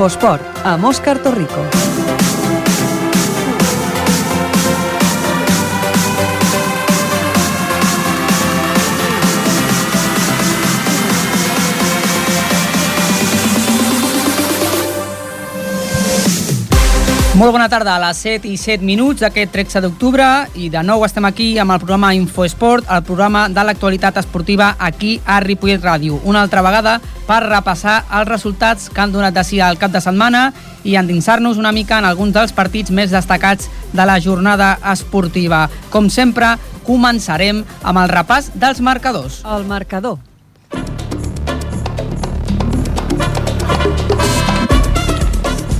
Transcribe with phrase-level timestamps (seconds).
[0.00, 1.89] Infosport, amb Òscar Torrico.
[17.40, 20.24] Molt bona tarda, a les 7 i 7 minuts d'aquest 13 d'octubre
[20.60, 25.14] i de nou estem aquí amb el programa Infoesport, el programa de l'actualitat esportiva aquí
[25.24, 26.18] a Ripollet Ràdio.
[26.28, 30.04] Una altra vegada per repassar els resultats que han donat de si al cap de
[30.04, 30.50] setmana
[30.84, 35.70] i endinsar-nos una mica en alguns dels partits més destacats de la jornada esportiva.
[35.88, 39.40] Com sempre, començarem amb el repàs dels marcadors.
[39.48, 40.20] El marcador.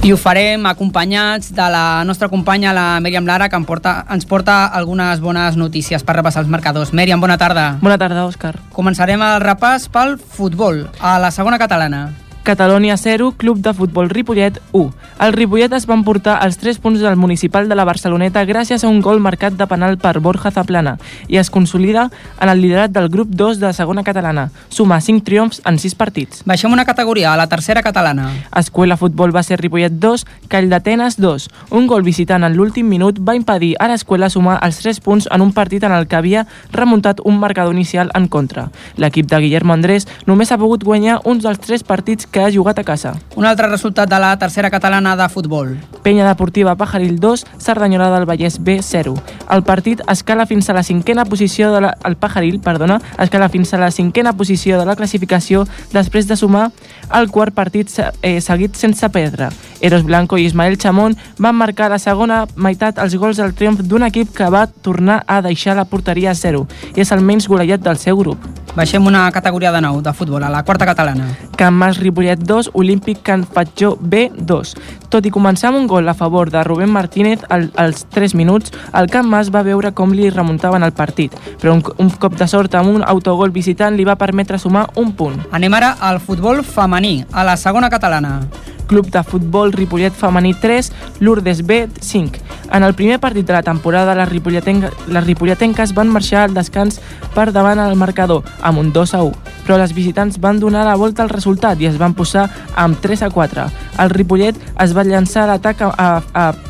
[0.01, 4.25] I ho farem acompanyats de la nostra companya, la Mèriam Lara, que em porta, ens
[4.25, 6.95] porta algunes bones notícies per repassar els marcadors.
[6.97, 7.75] Mèriam, bona tarda.
[7.83, 8.55] Bona tarda, Òscar.
[8.73, 12.07] Començarem el repàs pel futbol, a la segona catalana.
[12.43, 14.95] Catalònia 0, Club de Futbol Ripollet 1.
[15.21, 18.89] El Ripollet es va emportar els 3 punts del municipal de la Barceloneta gràcies a
[18.89, 20.95] un gol marcat de penal per Borja Zaplana
[21.29, 22.07] i es consolida
[22.41, 24.47] en el liderat del grup 2 de segona catalana.
[24.71, 26.41] Suma 5 triomfs en 6 partits.
[26.49, 28.31] Baixem una categoria, a la tercera catalana.
[28.57, 31.49] Escuela Futbol va ser Ripollet 2, Call d'Atenes 2.
[31.77, 35.45] Un gol visitant en l'últim minut va impedir a l'escuela sumar els 3 punts en
[35.45, 38.71] un partit en el que havia remuntat un marcador inicial en contra.
[38.97, 42.79] L'equip de Guillermo Andrés només ha pogut guanyar uns dels 3 partits que ha jugat
[42.79, 43.15] a casa.
[43.37, 45.77] Un altre resultat de la tercera catalana de futbol.
[46.03, 49.15] Penya Deportiva Pajaril 2, Cerdanyola del Vallès B 0.
[49.51, 51.97] El partit escala fins a la cinquena posició de la...
[52.05, 56.71] El Pajaril, perdona, escala fins a la cinquena posició de la classificació després de sumar
[57.13, 57.91] el quart partit
[58.23, 59.51] eh, seguit sense perdre.
[59.81, 63.81] Eros Blanco i Ismael Chamón van marcar a la segona meitat els gols del triomf
[63.83, 67.49] d'un equip que va tornar a deixar la porteria a zero i és el menys
[67.49, 68.45] golejat del seu grup.
[68.77, 71.27] Baixem una categoria de nou, de futbol, a la quarta catalana.
[71.59, 74.75] Can Mas Ripollet 2, Olímpic Can Fatjó B 2.
[75.09, 78.75] Tot i començar amb un gol a favor de Rubén Martínez al, als 3 minuts,
[78.93, 81.33] el Can Mas va veure com li remuntaven el partit,
[81.63, 85.15] però un, un cop de sort amb un autogol visitant li va permetre sumar un
[85.17, 85.41] punt.
[85.51, 88.43] Anem ara al futbol femení, a la segona catalana.
[88.91, 92.41] Club de Futbol Ripollet Femení 3, Lourdes B 5.
[92.73, 96.99] En el primer partit de la temporada, les, ripolletenca, les ripolletenques van marxar al descans
[97.35, 99.35] per davant al marcador, amb un 2 a 1,
[99.67, 103.23] però les visitants van donar la volta al resultat i es van posar amb 3
[103.27, 103.67] a 4.
[104.03, 105.85] El Ripollet es va llançar a l'atac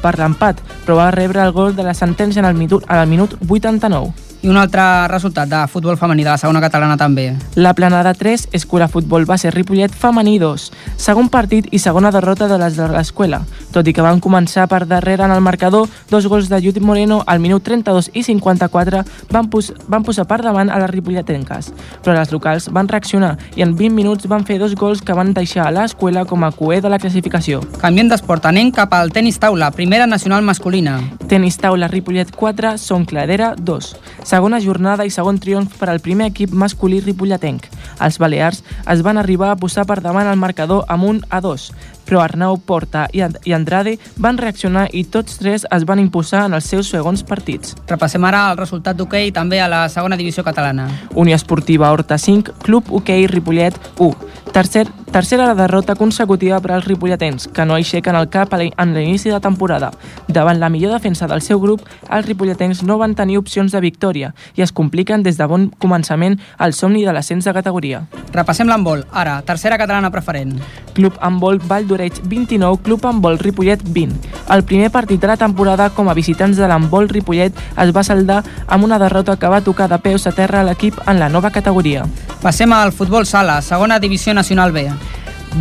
[0.02, 3.36] per l'empat, però va rebre el gol de la sentència en el minut, al minut
[3.48, 4.29] 89.
[4.42, 4.80] I un altre
[5.12, 7.26] resultat de futbol femení de la segona catalana també.
[7.60, 10.62] La planada 3, Escola Futbol Base Ripollet Femení 2.
[10.96, 13.42] Segon partit i segona derrota de les de l'escola.
[13.74, 17.18] Tot i que van començar per darrere en el marcador, dos gols de Judit Moreno
[17.26, 21.68] al minut 32 i 54 van, pos van posar per davant a les ripolletenques.
[22.00, 25.34] Però les locals van reaccionar i en 20 minuts van fer dos gols que van
[25.36, 27.60] deixar a l'escola com a coer de la classificació.
[27.84, 30.96] Canviem d'esport, anem cap al tenis taula, primera nacional masculina.
[31.28, 33.92] Tenis taula Ripollet 4, Son Cladera 2.
[34.30, 37.64] Segona jornada i segon triomf per al primer equip masculí ripolletenc.
[38.04, 38.60] Els balears
[38.92, 41.64] es van arribar a posar per davant el marcador amb un a 2,
[42.06, 46.70] però Arnau Porta i Andrade van reaccionar i tots tres es van imposar en els
[46.70, 47.74] seus segons partits.
[47.90, 50.86] Repassem ara el resultat d'hoquei també a la segona divisió catalana.
[51.14, 54.30] Unió Esportiva Horta 5, Club Hoquei Ripollet 1.
[54.52, 59.38] Tercer, tercera derrota consecutiva per als ripolletens, que no aixequen el cap en l'inici de
[59.38, 59.92] temporada.
[60.26, 64.32] Davant la millor defensa del seu grup, els ripolletens no van tenir opcions de victòria
[64.56, 68.02] i es compliquen des de bon començament el somni de l'ascens de categoria.
[68.34, 69.04] Repassem l'handbol.
[69.12, 70.58] Ara, tercera catalana preferent.
[70.94, 74.18] Club Handbol Vall d'Oreig 29, Club Handbol Ripollet 20.
[74.50, 78.42] El primer partit de la temporada com a visitants de l'handbol Ripollet es va saldar
[78.66, 81.52] amb una derrota que va tocar de peus a terra a l'equip en la nova
[81.54, 82.04] categoria.
[82.42, 84.88] Passem al futbol sala, segona divisió nacional B.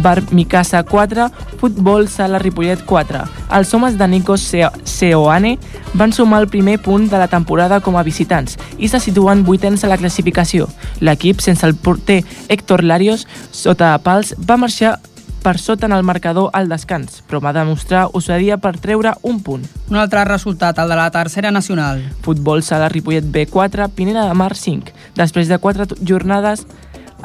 [0.01, 3.23] Bar Micasa 4, Futbol Sala Ripollet 4.
[3.57, 5.57] Els homes de Nico Seoane
[5.93, 9.83] van sumar el primer punt de la temporada com a visitants i se situen vuitens
[9.83, 10.69] a la classificació.
[11.01, 14.99] L'equip, sense el porter Héctor Larios, sota pals, va marxar
[15.39, 19.63] per sota en el marcador al descans, però va demostrar osadia per treure un punt.
[19.89, 22.03] Un altre resultat, el de la tercera nacional.
[22.21, 24.93] Futbol Sala Ripollet B4, Pineda de Mar 5.
[25.15, 26.67] Després de quatre jornades,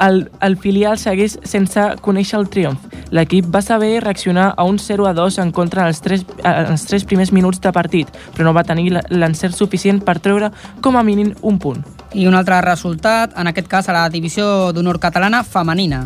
[0.01, 2.83] el, el filial segueix sense conèixer el triomf.
[3.15, 6.71] L'equip va saber reaccionar a un 0 a 2 en contra en els, tres, en
[6.73, 10.51] els tres primers minuts de partit, però no va tenir l'encert suficient per treure
[10.81, 11.83] com a mínim un punt.
[12.13, 16.05] I un altre resultat, en aquest cas a la divisió d'honor catalana femenina.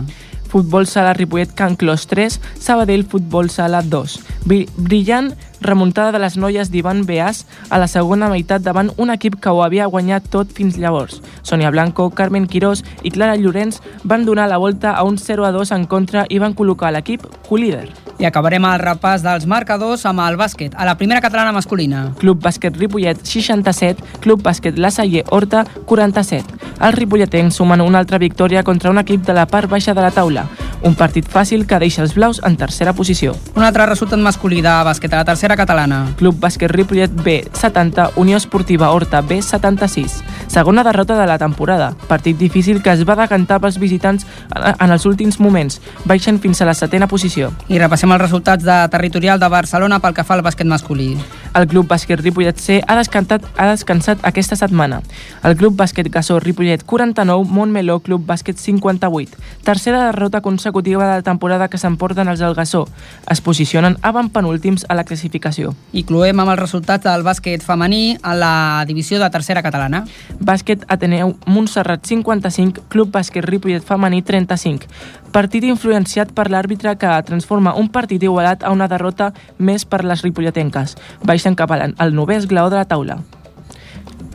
[0.49, 4.19] Futbol Sala Ripollet Can Clos 3, Sabadell Futbol Sala 2.
[4.49, 9.49] Brillant remuntada de les noies d'Ivan Beas a la segona meitat davant un equip que
[9.49, 11.21] ho havia guanyat tot fins llavors.
[11.43, 15.51] Sonia Blanco, Carmen Quirós i Clara Llorenç van donar la volta a un 0 a
[15.51, 17.87] 2 en contra i van col·locar l'equip co-líder.
[18.19, 20.73] I acabarem el repàs dels marcadors amb el bàsquet.
[20.75, 22.09] A la primera catalana masculina.
[22.19, 26.57] Club Bàsquet Ripollet 67, Club Bàsquet La Salle Horta 47.
[26.79, 30.11] Els ripolletens sumen una altra victòria contra un equip de la part baixa de la
[30.11, 30.49] taula.
[30.81, 33.33] Un partit fàcil que deixa els blaus en tercera posició.
[33.59, 36.05] Un altre resultat masculí de bàsquet a la tercera catalana.
[36.15, 40.23] Club Bàsquet Ripollet B 70, Unió Esportiva Horta B 76.
[40.47, 41.91] Segona derrota de la temporada.
[42.07, 46.69] Partit difícil que es va decantar pels visitants en els últims moments, baixen fins a
[46.69, 47.51] la setena posició.
[47.67, 51.17] I repassem els resultats de territorial de Barcelona pel que fa al bàsquet masculí.
[51.59, 55.01] El Club Bàsquet Ripollet C ha descansat, ha descansat aquesta setmana.
[55.43, 59.35] El Club Bàsquet Gassó Ripollet 49, Montmeló Club Bàsquet 58.
[59.65, 60.68] Tercera derrota consecutiva
[61.07, 62.87] de la temporada que s'emporten els del Gassó.
[63.29, 63.97] Es posicionen
[64.33, 65.73] penúltims a la classificació.
[65.93, 70.05] I cloem amb els resultats del bàsquet femení a la divisió de tercera catalana.
[70.39, 74.87] Bàsquet Ateneu Montserrat 55, Club Bàsquet Ripollet femení 35.
[75.31, 80.21] Partit influenciat per l'àrbitre que transforma un partit igualat a una derrota més per les
[80.21, 80.95] ripolletenques.
[81.23, 83.19] Baixen cap al novè esglaó de la taula.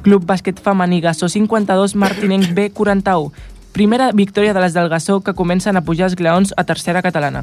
[0.04, 3.32] Club Bàsquet Femení Gassó 52, Martinenc B 41.
[3.74, 7.40] Primera victòria de les del Gassó que comencen a pujar els glaons a tercera catalana.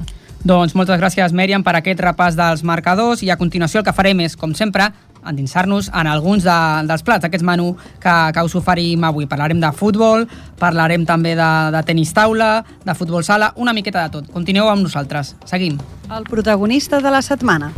[0.48, 4.24] Doncs moltes gràcies, Mèriam, per aquest repàs dels marcadors i a continuació el que farem
[4.24, 4.88] és, com sempre,
[5.28, 6.56] endinsar-nos en alguns de,
[6.88, 9.28] dels plats d'aquest menú que, que us oferim avui.
[9.28, 10.24] Parlarem de futbol,
[10.58, 14.32] parlarem també de, de tenis taula, de futbol sala, una miqueta de tot.
[14.32, 15.36] Continueu amb nosaltres.
[15.52, 15.78] Seguim.
[16.08, 17.74] El protagonista de la setmana.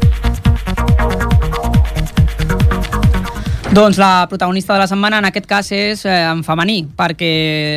[3.73, 7.29] Doncs la protagonista de la setmana en aquest cas és eh, en femení, perquè,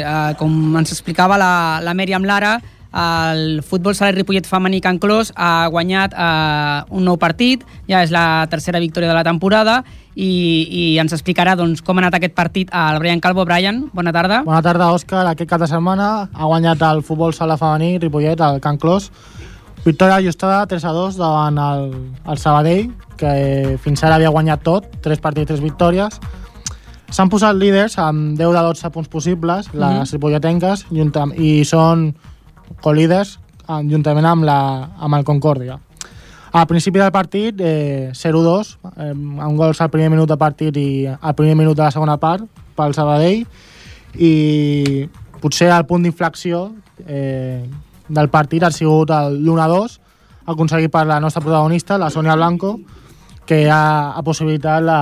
[0.04, 2.58] eh, com ens explicava la, la Mèriam Lara,
[2.92, 8.12] el futbol sala Ripollet femení Can Clos ha guanyat eh, un nou partit, ja és
[8.12, 9.78] la tercera victòria de la temporada
[10.12, 10.28] i,
[10.68, 13.48] i ens explicarà doncs, com ha anat aquest partit al Brian Calvo.
[13.48, 14.42] Brian, bona tarda.
[14.44, 15.24] Bona tarda, Òscar.
[15.32, 19.08] Aquest cap de setmana ha guanyat el futbol sala femení Ripollet, al Can Clos.
[19.88, 21.90] Victòria ajustada 3 a 2 davant el,
[22.28, 26.20] el Sabadell, que fins ara havia guanyat tot, 3 partits, 3 victòries.
[27.10, 30.12] S'han posat líders amb 10 de 12 punts possibles, les mm -hmm.
[30.12, 30.86] ripolletenques,
[31.36, 32.14] i són
[32.82, 35.78] co-líders juntament amb, la, amb el Concòrdia.
[36.52, 41.06] Al principi del partit, eh, 0-2, eh, un gols al primer minut de partit i
[41.06, 43.46] al primer minut de la segona part pel Sabadell
[44.18, 45.08] i
[45.42, 46.72] potser el punt d'inflexió
[47.06, 47.66] eh,
[48.08, 49.98] del partit ha sigut l'1-2
[50.46, 52.76] aconseguit per la nostra protagonista, la Sònia Blanco,
[53.46, 55.00] que ha, ha possibilitat la,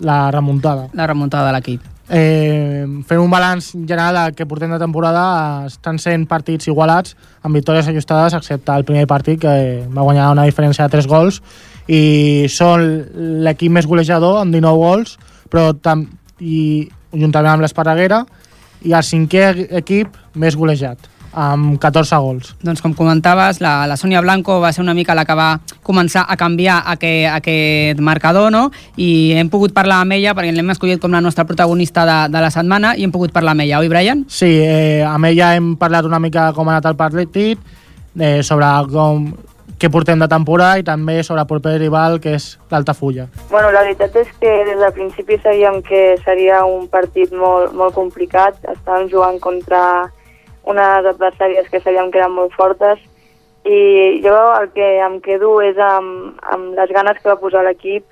[0.00, 0.88] la remuntada.
[0.92, 1.86] La remuntada de l'equip.
[2.10, 7.14] Eh, fent un balanç general del que portem de temporada, estan sent partits igualats,
[7.46, 11.38] amb victòries ajustades, excepte el primer partit, que va guanyar una diferència de 3 gols,
[11.86, 12.82] i són
[13.46, 15.14] l'equip més golejador, amb 19 gols,
[15.50, 16.08] però tam
[16.40, 18.24] i juntament amb l'Esparreguera,
[18.82, 19.46] i el cinquè
[19.78, 22.54] equip més golejat amb 14 gols.
[22.62, 25.50] Doncs com comentaves, la, la Sònia Blanco va ser una mica la que va
[25.86, 28.68] començar a canviar aquest, aquest marcador, no?
[28.96, 32.42] I hem pogut parlar amb ella, perquè l'hem escollit com la nostra protagonista de, de
[32.42, 34.24] la setmana, i hem pogut parlar amb ella, oi, Brian?
[34.28, 37.62] Sí, eh, amb ella hem parlat una mica com ha anat el partit,
[38.18, 39.30] eh, sobre com,
[39.80, 43.30] què portem de temporada i també sobre el proper rival, que és l'Altafulla.
[43.48, 47.96] Bueno, la veritat és que des del principi sabíem que seria un partit molt, molt
[47.96, 48.58] complicat.
[48.74, 50.10] Estàvem jugant contra
[50.68, 53.00] unes adversàries que sabíem que eren molt fortes
[53.64, 58.04] i jo el que em quedo és amb, amb les ganes que va posar l'equip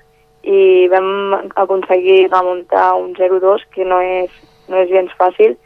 [0.43, 4.31] i vam aconseguir remuntar un 0-2 que no és,
[4.69, 5.57] no és gens fàcil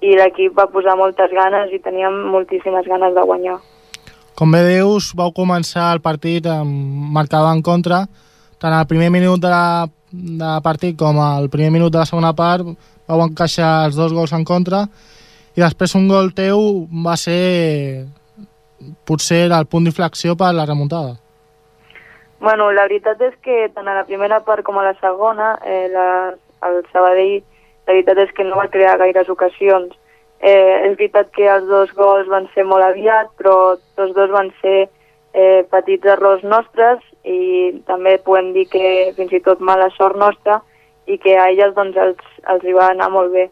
[0.00, 3.58] i l'equip va posar moltes ganes i teníem moltíssimes ganes de guanyar.
[4.36, 8.06] Com bé dius, vau començar el partit amb marcador en contra,
[8.60, 12.32] tant al primer minut de, la, de partit com al primer minut de la segona
[12.36, 12.64] part
[13.10, 14.84] vau encaixar els dos gols en contra
[15.56, 18.06] i després un gol teu va ser
[19.06, 21.16] potser el punt d'inflexió per la remuntada.
[22.40, 25.88] Bueno, la veritat és que tant a la primera part com a la segona, eh,
[25.92, 26.06] la,
[26.68, 27.42] el Sabadell,
[27.86, 29.92] la veritat és que no va crear gaires ocasions.
[30.40, 34.48] Eh, és veritat que els dos gols van ser molt aviat, però tots dos van
[34.62, 34.88] ser
[35.34, 40.62] eh, petits errors nostres i també podem dir que fins i tot mala sort nostra
[41.06, 43.50] i que a elles doncs, els, els hi va anar molt bé.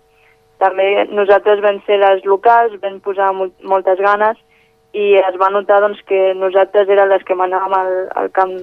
[0.58, 4.38] També nosaltres vam ser les locals, vam posar moltes ganes
[4.96, 8.56] i es va notar doncs, que nosaltres eren les que manàvem al, al camp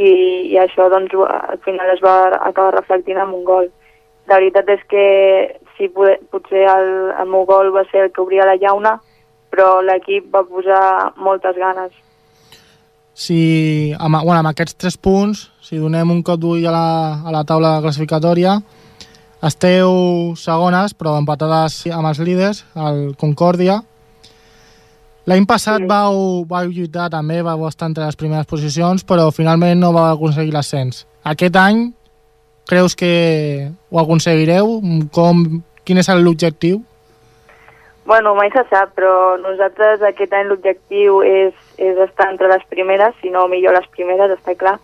[0.00, 0.10] i,
[0.50, 3.70] i això doncs, al final es va acabar reflectint en un gol.
[4.30, 5.04] La veritat és que
[5.76, 8.96] sí, potser el, el meu gol va ser el que obria la llauna,
[9.50, 10.84] però l'equip va posar
[11.16, 11.92] moltes ganes.
[13.20, 16.86] si amb, bueno, amb aquests tres punts, si donem un cop d'ull a, la,
[17.26, 18.54] a la taula classificatòria,
[19.46, 23.80] esteu segones, però empatades amb els líders, el Concòrdia.
[25.30, 29.92] L'any passat vau, vau lluitar també, vau estar entre les primeres posicions, però finalment no
[29.94, 31.04] vau aconseguir l'ascens.
[31.24, 31.90] Aquest any
[32.70, 34.78] creus que ho aconseguireu?
[35.14, 35.44] Com,
[35.84, 36.80] quin és l'objectiu?
[38.10, 43.14] Bueno, mai se sap, però nosaltres aquest any l'objectiu és, és estar entre les primeres,
[43.20, 44.78] si no millor les primeres, està clar.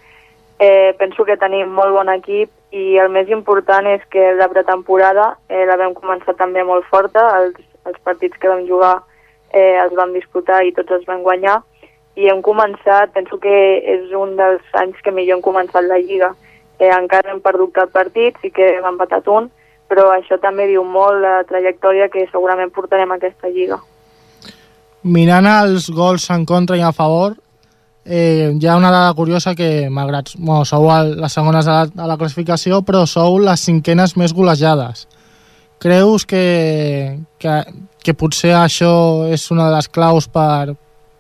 [0.59, 5.35] Eh, penso que tenim molt bon equip i el més important és que la pretemporada
[5.49, 8.95] eh, la vam començar també molt forta, els, els partits que vam jugar
[9.53, 11.61] eh, els vam disputar i tots els vam guanyar
[12.17, 13.53] i hem començat, penso que
[13.85, 16.33] és un dels anys que millor hem començat la Lliga.
[16.81, 19.51] Eh, encara hem perdut cap partit, sí que hem empatat un,
[19.89, 23.79] però això també diu molt la trajectòria que segurament portarem a aquesta Lliga.
[25.05, 27.37] Mirant els gols en contra i a favor,
[28.07, 32.07] eh, hi ha una dada curiosa que, malgrat bueno, sou les segones a la, a
[32.07, 35.07] la classificació, però sou les cinquenes més golejades.
[35.83, 37.59] Creus que, que,
[38.03, 40.77] que potser això és una de les claus per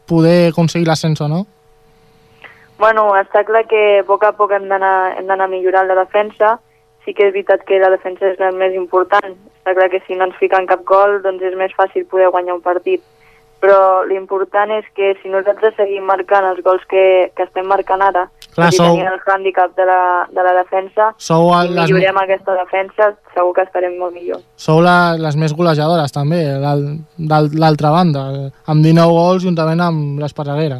[0.06, 1.42] poder aconseguir l'ascens o no?
[2.78, 6.56] Bueno, està clar que a poc a poc hem d'anar millorant la defensa.
[7.04, 9.36] Sí que és veritat que la defensa és el més important.
[9.60, 12.58] Està clar que si no ens fiquen cap gol, doncs és més fàcil poder guanyar
[12.58, 13.02] un partit.
[13.66, 18.26] Però l'important és que si nosaltres seguim marcant els gols que, que estem marcant ara,
[18.54, 19.98] Clar, i sou- tenint el hàndicap de la,
[20.30, 24.40] de la defensa, Sou si les, millorem aquesta defensa, segur que estarem molt millor.
[24.56, 26.38] sou la, les més golejadores també,
[27.18, 28.26] l'altra banda,
[28.66, 30.78] amb 19 gols juntament amb l'Esparreguera.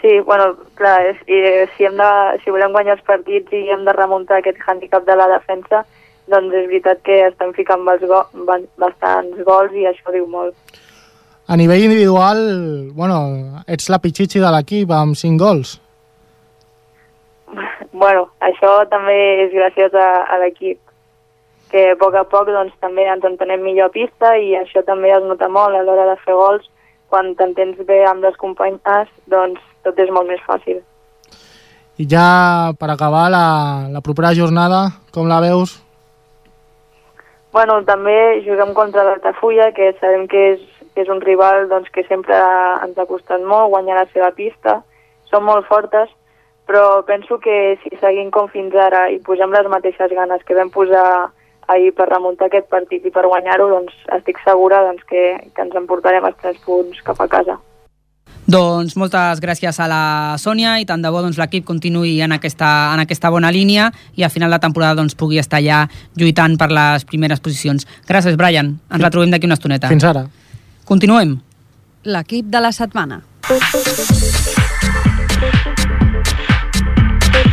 [0.00, 2.08] Sí, bueno, clar, és, i, eh, si, hem de,
[2.42, 5.84] si volem guanyar els partits i hem de remuntar aquest hàndicap de la defensa,
[6.32, 10.54] doncs és veritat que estem ficant go ba- bastants gols i això diu molt.
[11.48, 12.38] A nivell individual,
[12.94, 15.74] bueno, ets la pitxitxi de l'equip amb 5 gols.
[18.02, 20.78] bueno, això també és gràcies a, a l'equip,
[21.72, 25.10] que a poc a poc doncs, també ens entenem millor a pista i això també
[25.10, 26.68] es nota molt a l'hora de fer gols.
[27.12, 30.80] Quan t'entens bé amb les companyes, doncs tot és molt més fàcil.
[32.00, 33.46] I ja per acabar la,
[33.92, 35.76] la propera jornada, com la veus?
[37.52, 40.62] Bueno, també juguem contra l'Altafulla, que sabem que és,
[40.94, 42.36] que és un rival doncs, que sempre
[42.84, 44.80] ens ha costat molt guanyar la seva pista.
[45.30, 46.10] Són molt fortes,
[46.68, 50.70] però penso que si seguim com fins ara i posem les mateixes ganes que vam
[50.70, 51.32] posar
[51.72, 55.76] ahir per remuntar aquest partit i per guanyar-ho, doncs estic segura doncs, que, que ens
[55.78, 57.58] emportarem els tres punts cap a casa.
[58.52, 60.02] Doncs moltes gràcies a la
[60.42, 64.26] Sònia i tant de bo doncs, l'equip continuï en aquesta, en aquesta bona línia i
[64.26, 65.84] a final de temporada doncs, pugui estar ja
[66.18, 67.86] lluitant per les primeres posicions.
[68.08, 68.74] Gràcies, Brian.
[68.90, 69.92] Ens retrobem d'aquí una estoneta.
[69.94, 70.26] Fins ara.
[70.84, 71.36] Continuem.
[72.04, 73.22] L'equip de la setmana.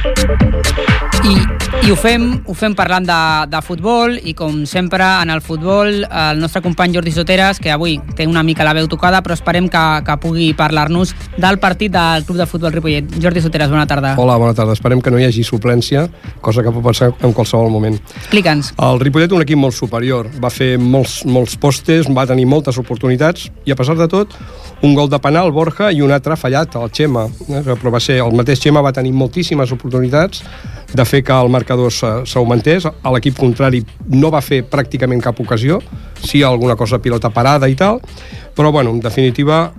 [0.10, 1.34] I,
[1.86, 3.18] i ho fem, ho fem parlant de,
[3.52, 7.98] de futbol i com sempre en el futbol el nostre company Jordi Soteres que avui
[8.18, 12.26] té una mica la veu tocada però esperem que, que pugui parlar-nos del partit del
[12.26, 13.12] Club de Futbol Ripollet.
[13.22, 14.16] Jordi Soteres, bona tarda.
[14.18, 14.74] Hola, bona tarda.
[14.74, 16.08] Esperem que no hi hagi suplència,
[16.42, 18.00] cosa que pot passar en qualsevol moment.
[18.24, 18.74] Explica'ns.
[18.90, 20.30] El Ripollet un equip molt superior.
[20.42, 24.34] Va fer molts, molts postes, va tenir moltes oportunitats i, a pesar de tot,
[24.82, 27.28] un gol de penal, Borja, i un altre fallat, el Xema.
[27.50, 29.99] Eh, Però va ser, el mateix Xema va tenir moltíssimes oportunitats
[30.94, 32.86] de fer que el marcador s'augmentés.
[32.86, 35.82] A l'equip contrari no va fer pràcticament cap ocasió,
[36.24, 38.02] sí alguna cosa pilota parada i tal,
[38.56, 39.72] però, bueno, en definitiva,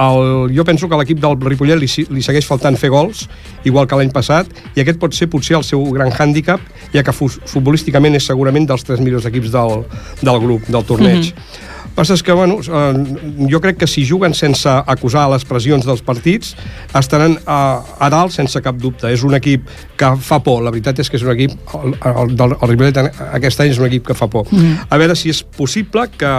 [0.00, 3.28] el, jo penso que a l'equip del Ripollet li, li segueix faltant fer gols,
[3.64, 6.60] igual que l'any passat, i aquest pot ser potser el seu gran hàndicap,
[6.94, 9.84] ja que fu- futbolísticament és segurament dels tres millors equips del,
[10.22, 11.30] del grup, del torneig.
[11.30, 11.68] Mm -hmm.
[11.96, 16.02] Passa és que, bueno, eh, jo crec que si juguen sense acusar les pressions dels
[16.06, 16.54] partits,
[16.96, 19.10] estaran a, a dalt sense cap dubte.
[19.10, 19.68] És un equip
[20.00, 23.02] que fa por, la veritat és que és un equip, el, el, el, el Ripollet
[23.30, 24.48] aquest any és un equip que fa por.
[24.52, 24.86] Mm.
[24.88, 26.30] A veure si és possible que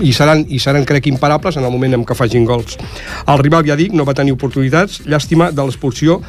[0.00, 2.78] i seran, i seran crec imparables en el moment en què facin gols
[3.28, 6.20] el rival ja dic, no va tenir oportunitats llàstima de l'expulsió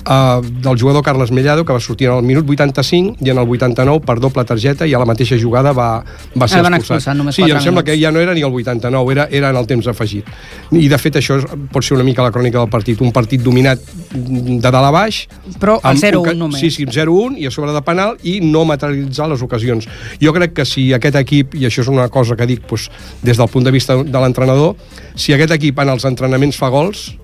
[0.00, 3.46] Uh, del jugador Carles Mellado que va sortir en el minut 85 i en el
[3.46, 6.02] 89 per doble targeta i a la mateixa jugada va,
[6.40, 6.96] va ser El van expulsat.
[6.96, 7.84] expulsar només sí, em sembla minuts.
[7.90, 10.24] que ja no era ni el 89, era, era en el temps afegit.
[10.72, 11.36] I de fet això
[11.70, 13.78] pot ser una mica la crònica del partit, un partit dominat
[14.14, 15.20] de dalt a baix,
[15.60, 16.60] Però el amb 0-1 oca- només.
[16.64, 19.86] Sí, sí, 0-1 i a sobre de penal i no materialitzar les ocasions.
[20.18, 22.88] Jo crec que si aquest equip, i això és una cosa que dic doncs,
[23.22, 24.76] des del punt de vista de l'entrenador,
[25.14, 27.18] si aquest equip en els entrenaments fa gols,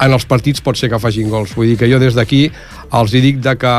[0.00, 1.54] en els partits pot ser que facin gols.
[1.54, 2.50] Vull dir que jo des d'aquí
[2.92, 3.74] els hi dic de que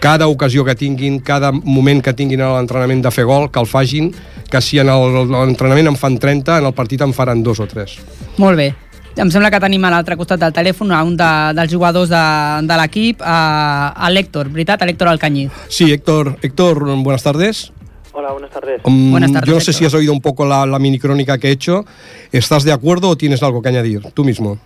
[0.00, 3.66] cada ocasió que tinguin, cada moment que tinguin a l'entrenament de fer gol, que el
[3.66, 4.14] facin,
[4.50, 7.66] que si en el- l'entrenament en fan 30, en el partit en faran dos o
[7.66, 7.98] tres.
[8.38, 8.74] Molt bé.
[9.16, 12.66] Em sembla que tenim a l'altre costat del telèfon a un de, dels jugadors de,
[12.66, 14.80] de l'equip, a, a l'Héctor, ¿veritat?
[14.80, 15.50] A l'Héctor Alcañiz.
[15.68, 17.72] Sí, Héctor, Héctor, buenas tardes.
[18.12, 18.80] Hola, buenas tardes.
[18.86, 19.78] Mm, Buenas tardes, Yo no sé Héctor.
[19.78, 21.84] si has oído un poco la, la mini crónica que he hecho.
[22.32, 24.00] ¿Estás de acuerdo o tienes algo que añadir?
[24.14, 24.58] Tú mismo.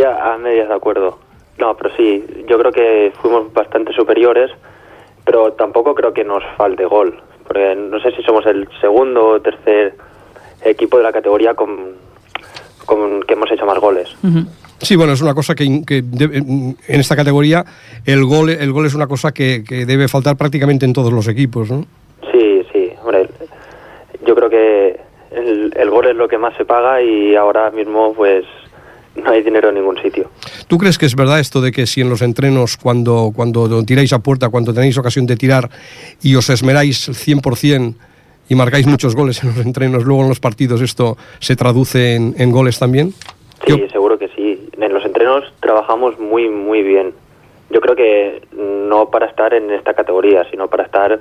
[0.00, 1.18] Estoy a, a medias de acuerdo.
[1.58, 4.50] No, pero sí, yo creo que fuimos bastante superiores,
[5.26, 9.40] pero tampoco creo que nos falte gol, porque no sé si somos el segundo o
[9.40, 9.94] tercer
[10.64, 11.96] equipo de la categoría con,
[12.86, 14.08] con que hemos hecho más goles.
[14.78, 17.62] Sí, bueno, es una cosa que, que debe- en esta categoría
[18.06, 21.28] el gol, el gol es una cosa que, que debe faltar prácticamente en todos los
[21.28, 21.84] equipos, ¿no?
[22.32, 23.28] Sí, sí, hombre,
[24.26, 24.98] yo creo que
[25.32, 28.46] el, el gol es lo que más se paga y ahora mismo pues
[29.16, 30.30] no hay dinero en ningún sitio.
[30.68, 34.12] ¿Tú crees que es verdad esto de que si en los entrenos, cuando, cuando tiráis
[34.12, 35.68] a puerta, cuando tenéis ocasión de tirar
[36.22, 37.94] y os esmeráis 100%
[38.48, 42.34] y marcáis muchos goles en los entrenos, luego en los partidos esto se traduce en,
[42.38, 43.12] en goles también?
[43.66, 44.68] Sí, Yo- seguro que sí.
[44.80, 47.12] En los entrenos trabajamos muy, muy bien.
[47.70, 51.20] Yo creo que no para estar en esta categoría, sino para estar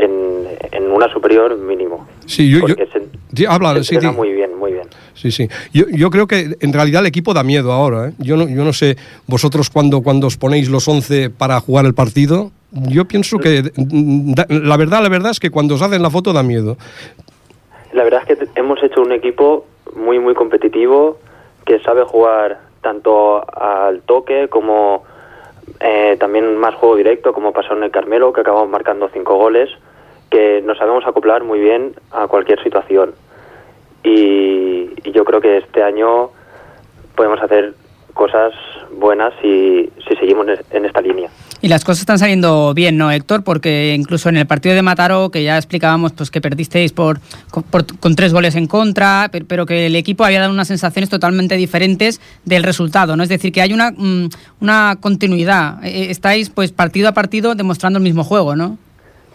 [0.00, 2.06] en, en una superior mínimo.
[2.26, 3.00] Sí, yo, yo- Porque se,
[3.34, 4.18] Sí, habla, se sí, entrena sí.
[4.18, 4.88] muy bien, muy bien.
[5.14, 5.48] Sí, sí.
[5.72, 8.08] Yo, yo creo que en realidad el equipo da miedo ahora.
[8.08, 8.12] ¿eh?
[8.18, 11.94] Yo, no, yo no sé, vosotros cuando, cuando os ponéis los 11 para jugar el
[11.94, 16.10] partido, yo pienso que mm, la verdad, la verdad es que cuando os hacen la
[16.10, 16.76] foto da miedo.
[17.92, 19.66] La verdad es que hemos hecho un equipo
[19.96, 21.18] muy, muy competitivo,
[21.64, 25.04] que sabe jugar tanto al toque como
[25.80, 29.68] eh, también más juego directo, como pasó en el Carmelo, que acabamos marcando cinco goles,
[30.30, 33.12] que nos sabemos acoplar muy bien a cualquier situación.
[34.02, 36.30] Y, yo creo que este año
[37.16, 37.74] podemos hacer
[38.14, 38.52] cosas
[38.96, 41.30] buenas si, si seguimos en- esta línea.
[41.62, 43.44] Y las cosas están saliendo bien, ¿no, Héctor?
[43.44, 47.20] Porque incluso en el partido de Mataró, que ya explicábamos pues que perdisteis por,
[47.70, 51.10] por- con tres goles en contra, per- pero que el equipo había dado unas sensaciones
[51.10, 53.22] totalmente diferentes del resultado, ¿no?
[53.22, 54.28] Es decir, que hay una, mm,
[54.60, 55.84] una continuidad.
[55.84, 58.78] Eh, Estáis pues partido a partido demostrando el mismo juego, ¿no?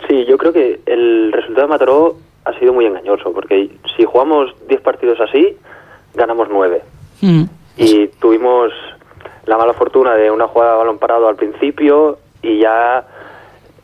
[0.07, 2.15] Sí, yo creo que el resultado de Mataró
[2.45, 5.57] ha sido muy engañoso, porque si jugamos 10 partidos así,
[6.13, 6.81] ganamos 9.
[7.21, 7.43] Mm.
[7.77, 8.71] Y tuvimos
[9.45, 13.05] la mala fortuna de una jugada de balón parado al principio y ya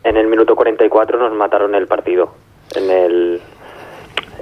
[0.04, 2.34] en el minuto 44 nos mataron el partido.
[2.74, 3.40] En el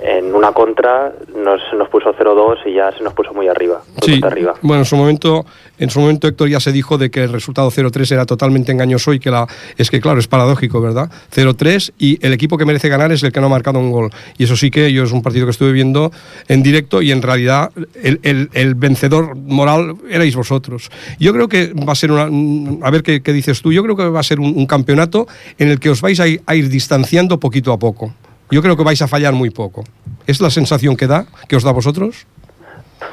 [0.02, 4.14] en una contra nos, nos puso 0-2 y ya se nos puso muy arriba, muy
[4.16, 4.54] Sí, arriba.
[4.62, 5.44] bueno, en su momento,
[5.78, 9.12] en su momento Héctor ya se dijo de que el resultado 0-3 era totalmente engañoso
[9.12, 11.10] y que la es que claro, es paradójico, ¿verdad?
[11.34, 14.10] 0-3 y el equipo que merece ganar es el que no ha marcado un gol.
[14.38, 16.10] Y eso sí que yo es un partido que estuve viendo
[16.48, 17.70] en directo y en realidad
[18.02, 20.90] el, el- el vencedor moral erais vosotros.
[21.18, 22.28] Yo creo que va a ser una
[22.86, 25.26] a ver qué, qué dices tú, yo creo que va a ser un, un campeonato
[25.58, 28.12] en el que os vais a ir, a ir distanciando poquito a poco.
[28.50, 29.84] Yo creo que vais a fallar muy poco.
[30.26, 32.26] ¿Es la sensación que da, que os da a vosotros?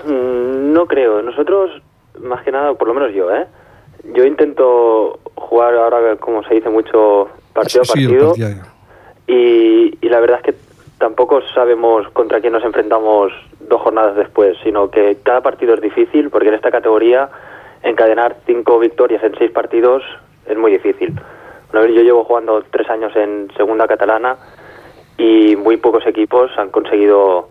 [0.05, 1.21] Mm, No creo.
[1.21, 1.81] Nosotros,
[2.21, 3.45] más que nada, por lo menos yo, ¿eh?
[4.13, 8.35] Yo intento jugar ahora, como se dice mucho, partido a Sí, el partido.
[8.35, 8.67] ya.
[9.27, 10.59] Y, y la verdad es que
[10.99, 16.29] tampoco sabemos contra quién nos enfrentamos dos jornadas después, sino que cada partido es difícil,
[16.29, 17.29] porque en esta categoría
[17.83, 20.03] encadenar cinco victorias en seis partidos
[20.47, 21.13] es muy difícil.
[21.73, 24.37] Vez yo llevo jugando tres años en segunda catalana
[25.17, 27.49] y muy pocos equipos han conseguido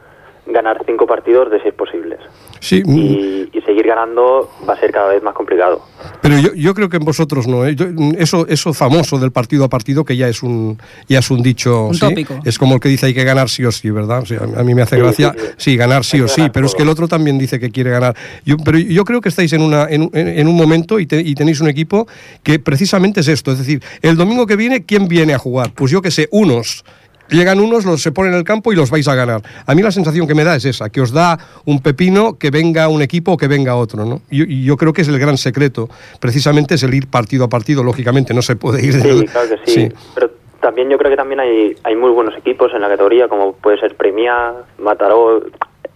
[0.48, 2.20] ganar cinco partidos de seis posibles.
[2.61, 5.83] Sí, mm, Y, y seguir ganando va a ser cada vez más complicado.
[6.22, 7.66] pero yo, yo creo que en vosotros no.
[7.66, 7.74] ¿eh?
[7.74, 11.42] Yo- eso, eso famoso del partido a partido, que ya es un, ya es un
[11.42, 11.87] dicho.
[11.88, 12.00] Un ¿sí?
[12.00, 12.38] tópico.
[12.44, 14.20] Es como el que dice hay que ganar sí o sí, ¿verdad?
[14.22, 15.33] O sea, a mí me hace Sí, gracia.
[15.37, 15.52] sí, sí.
[15.59, 17.90] Sí, ganar sí Hay o sí, pero es que el otro también dice que quiere
[17.90, 18.14] ganar.
[18.44, 21.20] Yo, pero yo creo que estáis en, una, en, un- en un momento y, te-
[21.22, 22.07] y tenéis un equipo
[22.44, 23.50] que precisamente es esto.
[23.50, 25.72] Es decir, el domingo que viene, ¿quién viene a jugar?
[25.74, 26.85] Pues yo que sé, unos.
[27.31, 29.43] Llegan unos, los se ponen en el campo y los vais a ganar.
[29.67, 32.51] A mí la sensación que me da es esa, que os da un pepino que
[32.51, 34.05] venga un equipo o que venga otro.
[34.05, 34.21] ¿no?
[34.31, 35.89] Y, y yo creo que es el gran secreto.
[36.21, 38.93] Precisamente es el ir partido a partido, lógicamente, no se puede ir...
[38.95, 39.89] Sí, claro que sí.
[40.15, 43.53] Pero también yo creo que también hay, hay muy buenos equipos en la categoría, como
[43.55, 45.43] puede ser Premia, Mataró.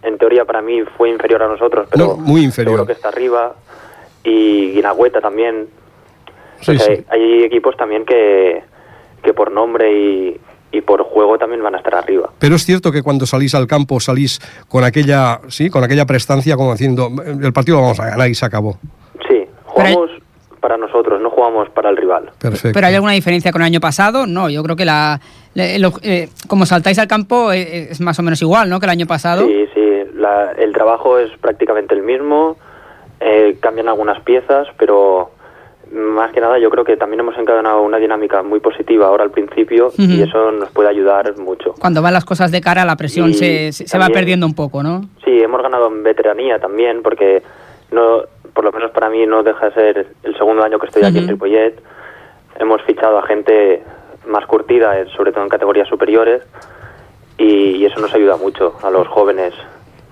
[0.03, 2.73] En teoría para mí fue inferior a nosotros, pero No, muy inferior.
[2.73, 3.55] seguro que está arriba.
[4.25, 5.67] Y Guinagüeta también.
[6.61, 7.05] Sí, O sea, sí.
[7.09, 8.63] Hay, hay equipos también que,
[9.23, 10.41] que por nombre y,
[10.73, 12.31] y por juego también van a estar arriba.
[12.39, 16.57] Pero es cierto que cuando salís al campo salís con aquella, sí, con aquella prestancia
[16.57, 18.79] como haciendo el partido lo vamos a ganar y se acabó.
[19.29, 20.11] Sí, jugamos
[20.61, 22.31] para nosotros, no jugamos para el rival.
[22.39, 22.73] Perfecto.
[22.75, 24.27] ¿Pero hay alguna diferencia con el año pasado?
[24.27, 25.19] No, yo creo que la,
[25.55, 28.79] lo- eh, como saltáis al campo eh, es más o menos igual, ¿no?
[28.79, 29.47] Que el año pasado.
[29.47, 29.81] Sí, sí,
[30.15, 32.59] la- el trabajo es prácticamente el mismo,
[33.21, 35.31] eh, cambian algunas piezas, pero
[35.93, 39.31] más que nada yo creo que también hemos encadenado una dinámica muy positiva ahora al
[39.33, 41.75] principio y eso nos puede ayudar mucho.
[41.81, 45.03] Cuando van las cosas de cara, la presión se, se- va perdiendo un poco, ¿no?
[45.25, 47.43] Sí, hemos ganado en veteranía también, porque
[47.91, 48.23] no,
[48.55, 51.19] por lo menos para mí no deja de ser el segundo año que estoy aquí
[51.19, 51.33] en Ujú.
[51.33, 51.75] Ripollet.
[52.59, 53.83] Hemos fichado a gente
[54.29, 56.43] más curtida, eh, sobre todo en categorías superiores,
[57.39, 59.55] y, y eso nos ayuda mucho a los jóvenes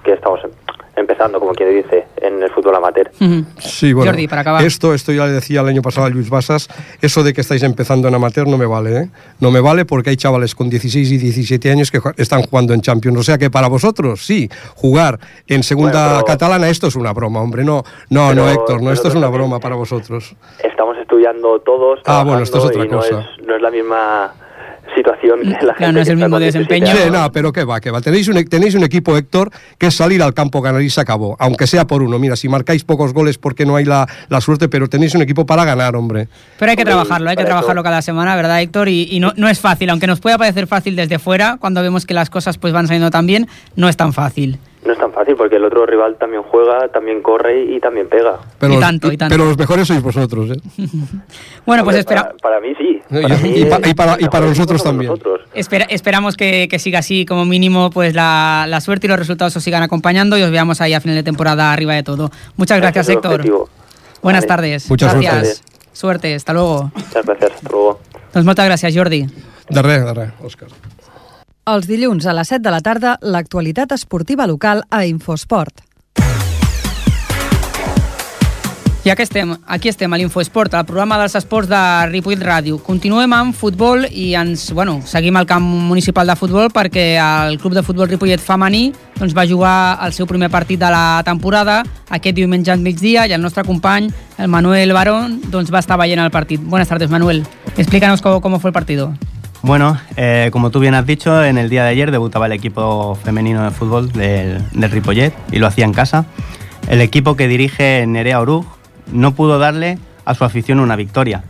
[0.05, 0.51] que estamos em-
[0.97, 3.09] empezando, como quien dice, en el fútbol amateur.
[3.21, 3.45] Ujú.
[3.61, 4.65] Sí, bueno, Jordi, para acabar.
[4.65, 6.69] Esto, esto ya le decía el año pasado a Luis Basas,
[7.01, 9.11] eso de que estáis empezando en amateur no me vale, ¿eh?
[9.39, 12.81] No me vale porque hay chavales con 16 y 17 años que están jugando en
[12.81, 13.17] Champions.
[13.17, 17.13] O sea que para vosotros, sí, jugar en segunda Bueno, pero- catalana, esto es una
[17.13, 17.63] broma, hombre.
[17.65, 20.35] No, no, Pero no, Héctor, no, esto es una broma para vosotros.
[20.65, 22.01] Estamos estudiando todos.
[22.07, 23.21] Ah, bueno, esto es otra no cosa.
[23.39, 24.33] es, no es la misma
[24.95, 27.05] situación que la Claro, gente no es que el mismo con 17 desempeño.
[27.05, 28.01] Sí, no, pero qué va, qué va.
[28.01, 31.37] Tenéis un, tenéis un equipo, Héctor, que es salir al campo, ganar y se acabó.
[31.39, 32.19] Aunque sea por uno.
[32.19, 35.47] Mira, si marcáis pocos goles porque no hay la, la suerte, pero tenéis un equipo
[35.47, 36.29] para ganar, hombre.
[36.59, 38.89] Pero hay que trabajarlo, hay que trabajarlo cada semana, ¿verdad, Héctor?
[38.89, 42.07] Y, y no, no es fácil, aunque nos pueda parecer fácil desde fuera, cuando vemos
[42.07, 44.59] que las cosas pues van saliendo tan bien, no es tan fácil.
[44.85, 48.09] No es tan fácil porque el otro rival también juega, también corre y, y también
[48.09, 48.39] pega.
[48.59, 49.35] Pero Y los- tanto, y tanto.
[49.35, 50.61] Pero los mejores sois vosotros, ¿eh?
[51.67, 53.01] Bueno, pues espera, Para, para mí sí.
[53.11, 55.11] Y- Para mí y pa- y para- para nosotros también.
[55.11, 55.41] nosotros.
[55.53, 59.55] espera- esperamos que, que siga así, como mínimo, pues la, la suerte y los resultados
[59.57, 62.31] os sigan acompañando y os veamos ahí a final de temporada arriba de todo.
[62.57, 63.33] Muchas gracias, el Héctor.
[63.35, 63.69] objetivo.
[64.23, 64.49] Buenas Vale.
[64.49, 64.89] tardes.
[64.91, 65.57] Muchas gracias.
[65.59, 65.69] suerte.
[65.93, 66.93] Suerte, hasta luego.
[66.95, 67.53] Muchas gracias.
[67.53, 68.01] Hasta luego.
[68.33, 69.27] Doncs moltes gràcies, Jordi.
[69.71, 70.69] De res, de res, Òscar.
[71.69, 75.83] Els dilluns a les 7 de la tarda, l'actualitat esportiva local a Infosport.
[79.05, 82.81] Ja que estem, aquí estem a l'Infoesport, al programa dels esports de Ripoll Ràdio.
[82.85, 87.77] Continuem amb futbol i ens, bueno, seguim al camp municipal de futbol perquè el club
[87.77, 92.37] de futbol Ripollet femení doncs, va jugar el seu primer partit de la temporada aquest
[92.37, 96.33] diumenge al migdia i el nostre company, el Manuel Barón, doncs, va estar veient el
[96.33, 96.65] partit.
[96.65, 97.45] Buenas tardes, Manuel.
[97.77, 99.13] Explícanos cómo, cómo fue el partido.
[99.63, 103.17] Bueno, eh, como tú bien has dicho, en el día de ayer debutaba el equipo
[103.17, 106.27] femenino de fútbol del, del Ripollet y lo hacía en casa.
[106.89, 108.65] El equipo que dirige Nerea Oruj
[109.13, 111.43] no pudo darle a su afición una victoria.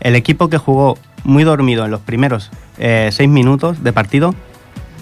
[0.00, 4.34] El equipo que jugó muy dormido en los primeros eh, seis minutos de partido,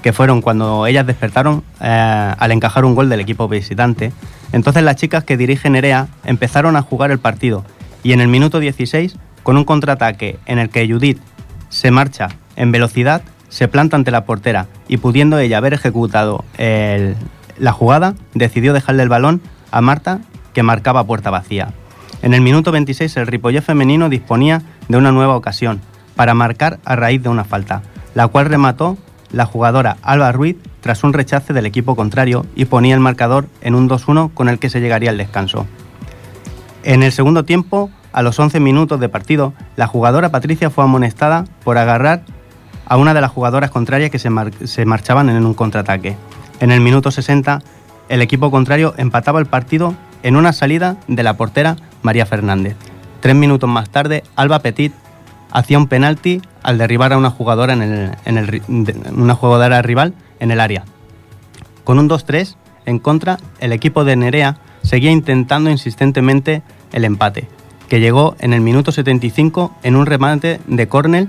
[0.02, 4.12] que fueron cuando ellas despertaron eh, al encajar un gol del equipo visitante.
[4.52, 7.64] Entonces las chicas que dirige Nerea empezaron a jugar el partido
[8.02, 11.20] y en el minuto 16, con un contraataque en el que Judith
[11.68, 17.14] se marcha en velocidad, se planta ante la portera y pudiendo ella haber ejecutado el-
[17.58, 19.40] la jugada, decidió dejarle el balón
[19.70, 20.20] a Marta,
[20.52, 21.68] que marcaba puerta vacía.
[22.22, 25.80] En el minuto 26 el Ripollet femenino disponía de una nueva ocasión
[26.16, 27.82] para marcar a raíz de una falta,
[28.14, 28.96] la cual remató
[29.32, 33.74] la jugadora Alba Ruiz tras un rechace del equipo contrario y ponía el marcador en
[33.74, 35.66] un 2-1 con el que se llegaría al descanso.
[36.82, 41.44] En el segundo tiempo, a los 11 minutos de partido, la jugadora Patricia fue amonestada
[41.64, 42.22] por agarrar
[42.86, 44.30] a una de las jugadoras contrarias que se,
[44.64, 46.16] se marchaban en un contraataque.
[46.60, 47.60] En el minuto 60,
[48.08, 52.76] el equipo contrario empataba el partido en una salida de la portera María Fernández.
[53.20, 54.92] Tres minutos más tarde, Alba Petit
[55.50, 58.62] hacía un penalti al derribar a una jugadora, en el, en el
[59.16, 60.84] una jugadora rival en el área.
[61.84, 67.48] Con un 2-3 en contra, el equipo de Nerea seguía intentando insistentemente el empate,
[67.88, 71.28] que llegó en el minuto 75 en un remate de córner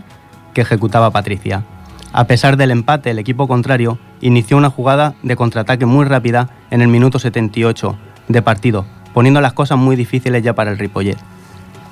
[0.55, 1.63] que ejecutaba Patricia.
[2.11, 6.81] A pesar del empate, el equipo contrario inició una jugada de contraataque muy rápida en
[6.81, 7.95] el minuto 78
[8.29, 11.17] de partido, poniendo las cosas muy difíciles ya para el Ripollet.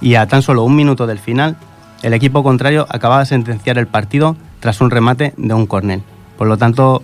[0.02, 1.58] Y a tan solo un minuto del final,
[2.02, 6.02] el equipo contrario acababa de sentenciar el partido tras un remate de un córner.
[6.38, 7.04] Por lo tanto,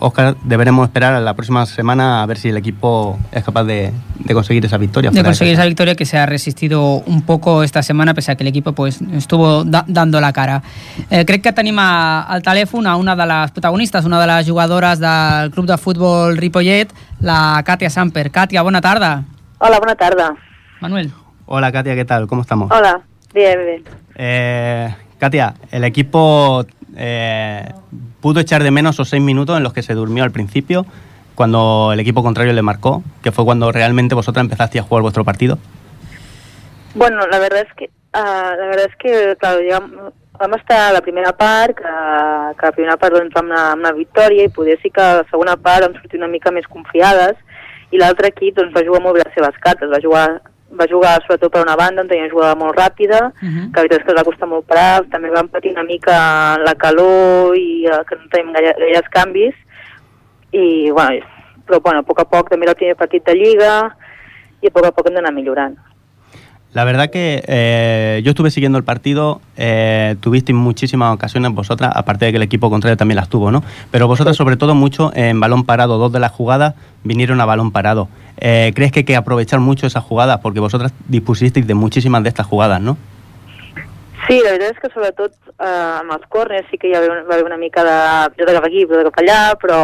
[0.00, 3.92] Oscar, deberemos esperar a la próxima semana a ver si el equipo es capaz de,
[4.18, 5.10] de conseguir esa victoria.
[5.10, 8.42] De conseguir esa victoria que se ha resistido un poco esta setmana, pese a que
[8.42, 10.62] el equipo pues, estuvo da dando la cara.
[11.10, 14.48] Eh, crec que tenim a, al telèfon a una de les protagonistes, una de les
[14.48, 16.88] jugadores del club de futbol Ripollet,
[17.20, 18.30] la Katia Samper.
[18.30, 19.24] Katia, bona tarda.
[19.58, 20.34] Hola, bona tarda.
[20.80, 21.12] Manuel.
[21.44, 22.26] Hola Katia, ¿qué tal?
[22.26, 22.70] ¿Cómo estamos?
[22.72, 23.02] Hola,
[23.34, 23.84] bien, bien.
[24.14, 26.64] Eh, Katia, el equipo
[27.00, 27.72] eh,
[28.20, 30.84] pudo echar de menos esos seis minutos en los que se durmió al principio,
[31.34, 35.24] cuando el equipo contrario le marcó, que fue cuando realmente vosotras empezasteis a jugar vuestro
[35.24, 35.58] partido.
[36.94, 40.92] Bueno, la verdad es que, ah, la verdad es que, claro, llegam, vam estar a
[40.92, 41.84] la primera part, que,
[42.58, 45.22] que la primera part doncs, amb, una, amb una victòria, i poder sí que a
[45.22, 47.36] la segona part vam sortir una mica més confiades,
[47.90, 50.26] i l'altre equip doncs, va jugar molt bé les seves cartes, va jugar,
[50.78, 53.72] va jugar sobretot per una banda, on tenia una jugada molt ràpida, Uh -huh.
[53.72, 56.74] que la veritat és que va costar molt parar, també van patir una mica la
[56.74, 59.54] calor i eh, que no tenim gaire, gaires canvis,
[60.52, 61.24] i bueno,
[61.66, 63.96] però bueno, a poc a poc també era el primer partit de Lliga,
[64.60, 65.76] i a poc a poc hem d'anar millorant.
[66.72, 72.26] La verdad que eh, yo estuve siguiendo el partido, eh, tuvisteis muchísimas ocasiones vosotras, aparte
[72.26, 73.64] de que el equipo contrario también las tuvo, ¿no?
[73.90, 77.72] Pero vosotras sobre todo mucho en balón parado, dos de las jugadas vinieron a balón
[77.72, 78.08] parado.
[78.36, 80.38] Eh, ¿Crees que hay que aprovechar mucho esas jugadas?
[80.40, 82.96] Porque vosotras dispusisteis de muchísimas de estas jugadas, ¿no?
[84.28, 87.10] Sí, la veritat és que sobretot eh, amb els córners sí que hi va haver,
[87.10, 87.94] una, va haver una mica de
[88.36, 89.78] pilota cap aquí, pilota cap allà, però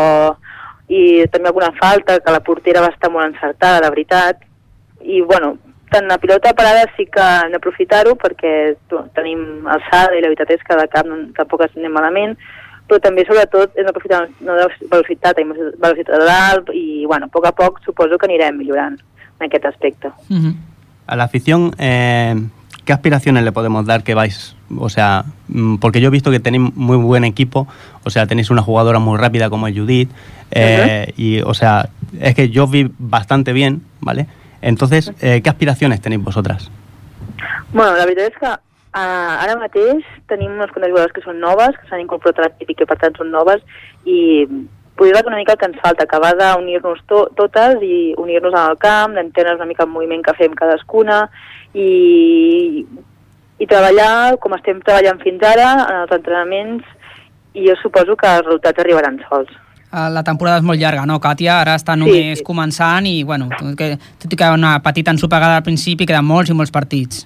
[0.86, 4.44] i també alguna falta, que la portera va estar molt encertada, la veritat.
[5.02, 5.56] I, bueno,
[5.90, 8.52] tant la pilota parada sí que hem d'aprofitar-ho perquè
[9.14, 12.36] tenim alçada i la veritat és que de cap tampoc anem malament,
[12.86, 17.46] però també sobretot hem d'aprofitar no, de velocitat, tenim velocitat dalt i, bueno, a poc
[17.46, 18.98] a poc suposo que anirem millorant
[19.40, 20.12] en aquest aspecte.
[20.30, 20.54] Uh -huh.
[21.06, 22.34] A la afición, eh,
[22.84, 24.56] ¿qué aspiraciones le podemos dar que vais?
[24.78, 27.68] O sea, mm, porque yo he visto que tenéis muy buen equipo,
[28.02, 30.10] o sea, tenéis una jugadora muy rápida como es Judith,
[30.50, 31.88] eh, y, o sea,
[32.20, 34.26] es que yo vi bastante bien, ¿vale?
[34.60, 36.70] Entonces, eh, ¿qué aspiraciones tenéis vosotras?
[37.72, 41.88] Bueno, la veritat és que uh, ara mateix tenim unes jugadores que són noves, que
[41.90, 43.60] s'han incorporat a l'equip i que per tant són noves,
[44.08, 44.46] i
[44.96, 48.78] podria que una mica el que ens falta, acabar d'unir-nos to totes i unir-nos al
[48.80, 51.26] camp, d'entendre una mica el moviment que fem cadascuna
[51.74, 52.86] i,
[53.60, 56.88] i treballar com estem treballant fins ara en els entrenaments
[57.52, 59.52] i jo suposo que els resultats arribaran sols.
[59.92, 61.60] Eh, La temporada és molt llarga, no, Càtia?
[61.62, 62.44] Ara està només sí.
[62.44, 66.56] començant i, bueno, que, tot i que una petita ensopegada al principi, queden molts i
[66.58, 67.24] molls partits.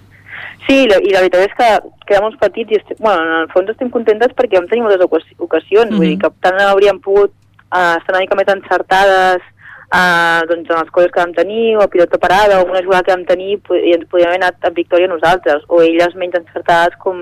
[0.67, 1.69] Sí, i la, i la veritat és que
[2.09, 5.07] quedem molts petits i estem, bueno, en el fons estem contentes perquè vam tenir moltes
[5.07, 9.49] ocasions, ocasions vull dir que tant hauríem pogut uh, estar una mica més encertades
[9.93, 13.03] uh, doncs, en les coses que vam tenir, o a pilota parada, o una jugada
[13.05, 16.97] que vam tenir i ens podíem haver anat amb victòria nosaltres, o elles menys encertades
[16.99, 17.21] com,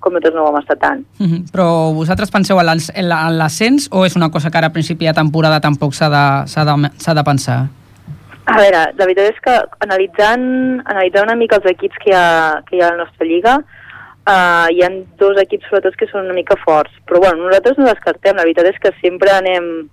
[0.00, 1.04] com nosaltres no ho vam estar tant.
[1.20, 1.42] Uh -huh.
[1.52, 4.66] Però vosaltres penseu en l'as- en la- en l'ascens o és una cosa que ara
[4.68, 7.66] a principi de temporada tampoc s'ha de, de, de pensar?
[8.46, 12.62] A veure, la veritat és que analitzant, analitzant una mica els equips que hi ha,
[12.68, 13.58] que hi ha a la nostra lliga,
[14.26, 17.84] uh, hi ha dos equips sobretot que són una mica forts, però bueno, nosaltres no
[17.84, 19.88] descartem, la veritat és que sempre anem,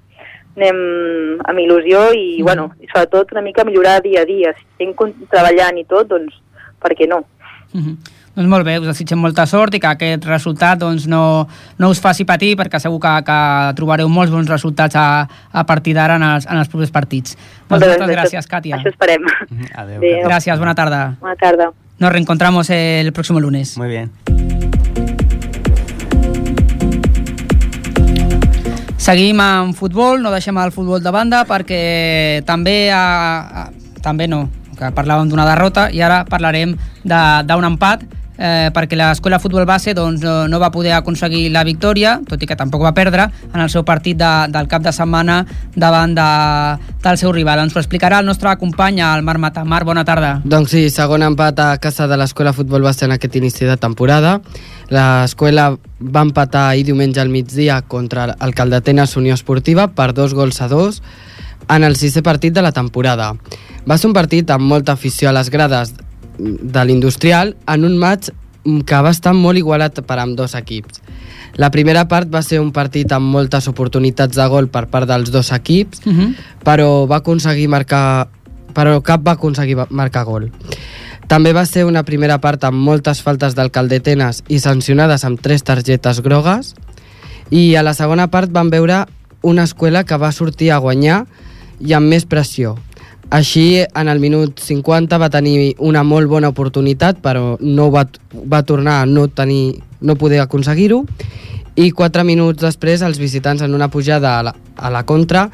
[0.58, 2.44] anem amb il·lusió i, Mhm.
[2.44, 4.54] bueno, i sobretot una mica millorar dia a dia.
[4.58, 4.94] Si estem
[5.30, 6.34] treballant i tot, doncs
[6.82, 7.24] per què no?
[7.74, 7.98] Uh -huh.
[8.38, 11.48] Doncs molt bé, us desitgem molta sort i que aquest resultat doncs, no,
[11.80, 15.96] no us faci patir perquè segur que, que trobareu molts bons resultats a, a partir
[15.96, 17.36] d'ara en, els, en els propers partits.
[17.68, 18.76] Doncs moltes Això- gràcies, Càtia.
[18.78, 19.24] Això esperem.
[19.76, 20.00] Adeu.
[20.00, 20.22] Bé.
[20.24, 21.16] Gracias, buena tarde.
[21.20, 21.72] Bona tarda.
[22.00, 23.76] Nos reencontramos el próximo lunes.
[23.76, 24.12] Muy bien.
[28.98, 33.04] Seguim amb futbol, no deixem el futbol de banda perquè també, a,
[33.46, 33.66] a,
[34.02, 36.74] també no, que parlàvem d'una derrota i ara parlarem
[37.06, 38.04] d'un empat
[38.38, 42.58] eh, perquè l'escola futbol base doncs, no, va poder aconseguir la victòria, tot i que
[42.58, 45.42] tampoc va perdre en el seu partit de, del cap de setmana
[45.76, 46.30] davant de,
[47.04, 47.66] del seu rival.
[47.66, 49.66] Ens ho explicarà el nostre company, el Marc Mata.
[49.66, 50.38] Marc, bona tarda.
[50.46, 54.38] Doncs sí, segon empat a casa de l'Escola Futbol Base en aquest inici de temporada.
[54.94, 60.62] L'escola va empatar ahir diumenge al migdia contra el Caldatenes Unió Esportiva per dos gols
[60.62, 61.02] a dos
[61.68, 63.34] en el sisè partit de la temporada.
[63.88, 65.94] Va ser un partit amb molta afició a les grades
[66.38, 68.30] de l'Industrial en un maig
[68.86, 71.02] que va estar molt igualat per amb dos equips.
[71.58, 75.32] La primera part va ser un partit amb moltes oportunitats de gol per part dels
[75.32, 76.36] dos equips, Uh -huh.
[76.64, 78.28] però va aconseguir marcar
[78.74, 80.52] però cap va aconseguir marcar gol.
[81.28, 85.64] També va ser una primera part amb moltes faltes del Caldetenes i sancionades amb tres
[85.64, 86.76] targetes grogues
[87.50, 89.06] i a la segona part van veure
[89.42, 91.26] una escola que va sortir a guanyar
[91.80, 92.78] i amb més pressió.
[93.30, 98.06] Així, en el minut 50 va tenir una molt bona oportunitat, però no va,
[98.48, 101.02] va tornar a no, tenir, no poder aconseguir-ho.
[101.76, 105.50] I quatre minuts després, els visitants en una pujada a la, a la contra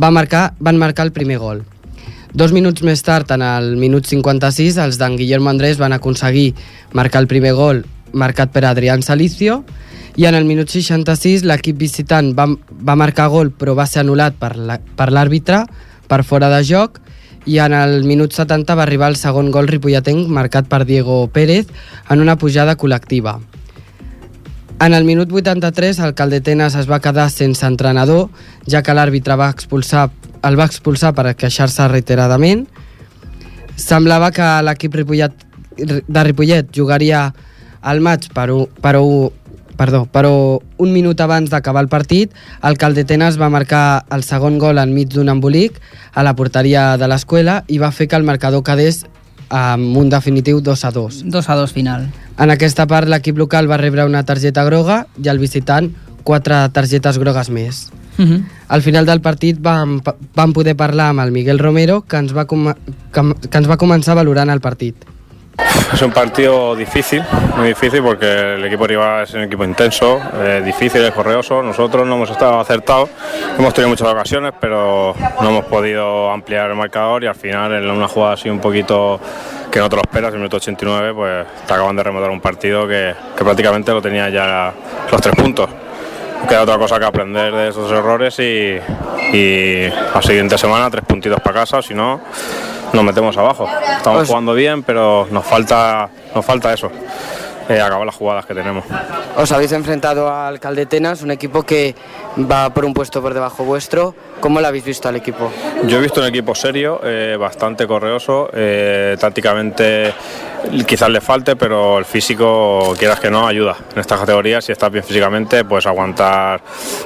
[0.00, 1.64] va marcar, van marcar el primer gol.
[2.32, 6.52] Dos minuts més tard, en el minut 56, els d'en Guillermo Andrés van aconseguir
[6.94, 9.64] marcar el primer gol marcat per Adrián Salicio
[10.16, 14.34] i en el minut 66 l'equip visitant va, va marcar gol però va ser anul·lat
[14.38, 15.64] per la- l'àrbitre
[16.10, 16.98] per fora de joc
[17.46, 21.70] i en el minut 70 va arribar el segon gol ripolletenc marcat per Diego Pérez
[22.10, 23.38] en una pujada col·lectiva.
[24.80, 28.30] En el minut 83 el Caldetenes es va quedar sense entrenador,
[28.66, 30.08] ja que l'àrbitre va expulsar,
[30.42, 32.64] el va expulsar per queixar-se reiteradament.
[33.76, 35.44] Semblava que l'equip Ripollet,
[35.76, 37.26] de Ripollet jugaria
[37.92, 39.04] el maig, però, però,
[39.80, 44.80] perdó, però un minut abans d'acabar el partit, el Caldetenes va marcar el segon gol
[44.82, 45.78] enmig d'un embolic
[46.12, 49.06] a la porteria de l'escola i va fer que el marcador quedés
[49.48, 51.22] amb un definitiu 2 a 2.
[51.32, 52.04] 2 a 2 final.
[52.38, 55.90] En aquesta part, l'equip local va rebre una targeta groga i el visitant
[56.28, 57.88] quatre targetes grogues més.
[58.18, 58.42] Uh -huh.
[58.68, 60.02] Al final del partit vam,
[60.34, 62.74] vam poder parlar amb el Miguel Romero, que ens va, com
[63.12, 64.94] que, que ens va començar valorant el partit.
[65.92, 67.22] Es un partido difícil,
[67.56, 71.62] muy difícil porque el equipo rival es un equipo intenso, eh, difícil, es correoso.
[71.62, 73.10] Nosotros no hemos estado acertados,
[73.58, 77.90] hemos tenido muchas ocasiones, pero no hemos podido ampliar el marcador y al final en
[77.90, 79.20] una jugada así un poquito
[79.70, 82.40] que no te lo esperas, en el minuto 89, pues te acaban de remontar un
[82.40, 84.72] partido que, que prácticamente lo tenía ya
[85.10, 85.68] los tres puntos.
[86.48, 88.78] Queda otra cosa que aprender de esos errores y
[90.14, 92.20] la siguiente semana tres puntitos para casa, si no
[92.92, 93.66] nos metemos abajo.
[93.96, 96.90] Estamos Pues- jugando bien, pero nos falta, nos falta eso,
[97.68, 98.84] eh, acabar las jugadas que tenemos.
[99.36, 101.94] Os habéis enfrentado al Caldetenas, un equipo que
[102.50, 104.14] va por un puesto por debajo vuestro.
[104.40, 105.50] ¿Cómo lo habéis visto al equipo?
[105.86, 110.12] Yo he visto un equipo serio, eh, bastante correoso, eh, tácticamente
[110.86, 113.76] quizás le falte, pero el físico, quieras que no, ayuda.
[113.94, 116.60] En estas categorías, si estás bien físicamente, puedes aguantar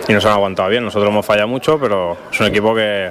[0.08, 0.84] y nos han aguantado bien.
[0.84, 3.10] Nosotros hemos fallado mucho, pero es un equipo que,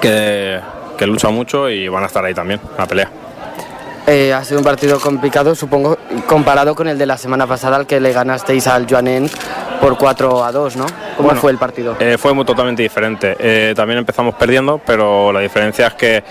[0.00, 0.60] que,
[0.98, 3.10] que lucha mucho y van a estar ahí también, la pelea.
[4.06, 7.86] Eh, ha sido un partido complicado, supongo, comparado con el de la semana pasada, al
[7.86, 9.30] que le ganasteis al Joanenc
[9.82, 10.86] por 4 a 2, ¿no?
[11.18, 11.94] ¿Cómo Bueno, fue el partido?
[12.00, 13.36] Eh, fue muy totalmente diferente.
[13.38, 16.24] Eh, también empezamos perdiendo, pero la diferencia es que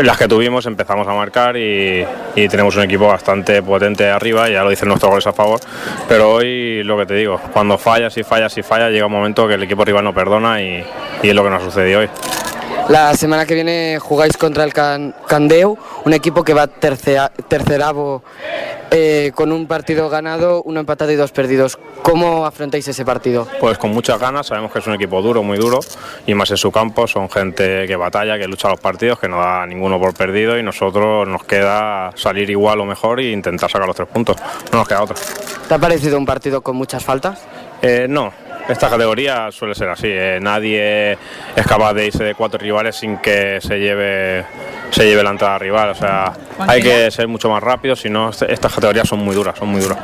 [0.00, 2.06] las que tuvimos empezamos a marcar y,
[2.36, 5.58] y tenemos un equipo bastante potente arriba, ya lo dicen nuestros goles a favor.
[6.08, 9.48] Pero hoy lo que te digo, cuando fallas y fallas y fallas, llega un momento
[9.48, 10.84] que el equipo rival no perdona y,
[11.20, 12.08] y es lo que nos ha sucedido hoy.
[12.88, 18.22] La semana que viene jugáis contra el Can- Candeu, un equipo que va tercea- terceravo
[18.90, 21.78] eh, con un partido ganado, uno empatado y dos perdidos.
[22.02, 23.48] ¿Cómo afrontáis ese partido?
[23.58, 25.80] Pues con muchas ganas, sabemos que es un equipo duro, muy duro,
[26.26, 29.38] y más en su campo, son gente que batalla, que lucha los partidos, que no
[29.38, 33.86] da ninguno por perdido y nosotros nos queda salir igual o mejor e intentar sacar
[33.86, 34.36] los tres puntos,
[34.70, 35.16] no nos queda otra.
[35.66, 37.40] ¿Te ha parecido un partido con muchas faltas?
[37.80, 38.32] Eh, no,
[38.68, 41.12] esta categoría suele ser así, eh, nadie
[41.56, 44.44] es capaz de irse de cuatro rivales sin que se lleve,
[44.90, 48.30] se lleve la entrada rival, o sea, hay que ser mucho más rápido, si no,
[48.30, 49.98] est- estas categorías son muy duras, son muy duras.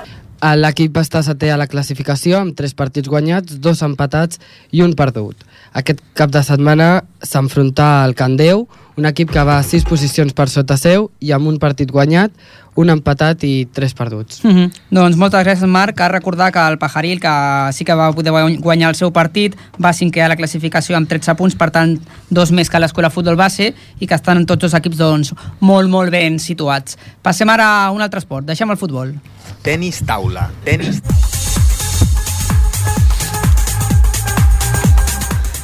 [0.57, 4.39] L'equip està setè a la classificació amb 3 partits guanyats, 2 empatats
[4.73, 5.37] i un perdut.
[5.77, 10.79] Aquest cap de setmana s'enfronta al Candeu, un equip que va 6 posicions per sota
[10.81, 12.33] seu i amb un partit guanyat,
[12.81, 14.41] un empatat i 3 perduts.
[14.45, 14.73] Mm -hmm.
[14.91, 16.01] Doncs moltes gràcies, Marc.
[16.01, 19.57] A recordar que el Pajaril, que sí que va poder guany- guanyar el seu partit,
[19.83, 23.37] va cinquè a la classificació amb 13 punts, per tant, dos més que l'escola futbol
[23.37, 26.97] base, i que estan tots els equips doncs, molt, molt ben situats.
[27.23, 28.47] Passem ara a un altre esport.
[28.47, 29.15] Deixem el futbol.
[29.63, 30.51] Tenis taula.
[30.65, 31.03] Tenis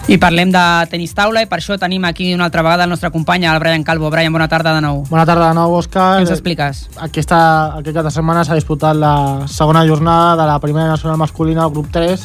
[0.07, 3.09] I parlem de tenis taula i per això tenim aquí una altra vegada el nostre
[3.11, 4.07] company, el Brian Calvo.
[4.09, 5.01] Brian, bona tarda de nou.
[5.09, 6.05] Bona tarda de nou, Òscar.
[6.15, 6.85] Què ens expliques?
[7.03, 7.41] Aquesta,
[7.81, 11.75] aquest cap de setmana s'ha disputat la segona jornada de la primera nacional masculina del
[11.75, 12.23] grup 3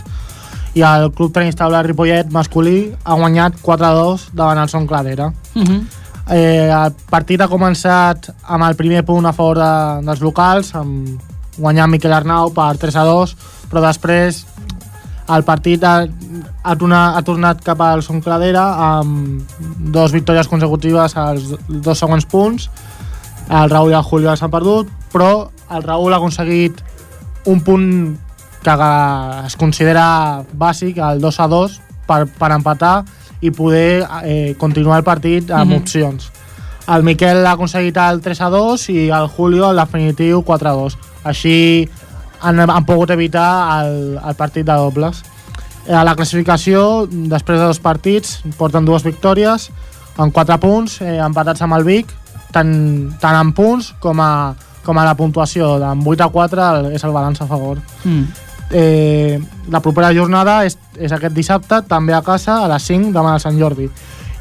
[0.78, 5.34] i el club tenis taula Ripollet masculí ha guanyat 4-2 davant el Son Cladera.
[5.56, 5.82] Uh -huh.
[6.30, 11.20] Eh, el partit ha començat amb el primer punt a favor de, dels locals, amb
[11.58, 13.36] guanyar Miquel Arnau per 3 a 2,
[13.72, 14.46] però després
[15.36, 16.06] el partit ha,
[16.63, 18.63] ha, tornat, ha tornat cap al Son Cladera
[18.98, 19.41] amb
[19.94, 22.70] dos victòries consecutives als dos següents punts.
[23.50, 26.82] El Raül i el Julio s'han perdut, però el Raül ha aconseguit
[27.46, 27.88] un punt
[28.62, 28.76] que
[29.48, 33.02] es considera bàsic, el 2 a 2, per, per empatar
[33.41, 35.80] i poder eh, continuar el partit amb Mhm.
[35.82, 36.32] opcions.
[36.88, 40.74] El Miquel ha aconseguit el 3 a 2 i el Julio el definitiu 4 a
[40.74, 40.98] 2.
[41.24, 41.89] Així
[42.41, 45.23] han, han pogut evitar el, el partit de dobles.
[45.88, 49.69] Eh, A la classificació, després de dos partits, porten dues victòries,
[50.17, 52.12] amb 4 punts, eh, empatats amb el Vic,
[52.51, 52.73] tant,
[53.21, 54.54] tant en punts com a,
[54.86, 55.73] com a la puntuació.
[55.86, 57.82] Amb 8 a 4 el, és el balanç a favor.
[58.04, 58.47] Mm.
[58.71, 63.36] Eh, la propera jornada és, és aquest dissabte, també a casa, a les 5, demà
[63.36, 63.89] a Sant Jordi.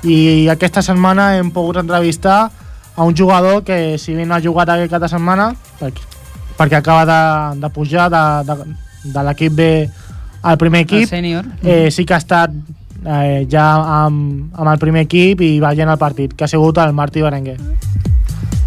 [0.07, 2.51] I aquesta setmana hem pogut entrevistar
[2.97, 6.07] a un jugador que, si bé no ha jugat aquest cap de setmana, perquè,
[6.61, 8.57] perquè acaba de, de pujar de, de,
[9.17, 9.69] de l'equip B
[10.43, 11.45] al primer equip, El sènior.
[11.65, 12.53] eh, sí que ha estat
[13.05, 13.65] eh, ja
[14.05, 17.57] amb, amb el primer equip i veient el partit, que ha sigut el Martí Berenguer.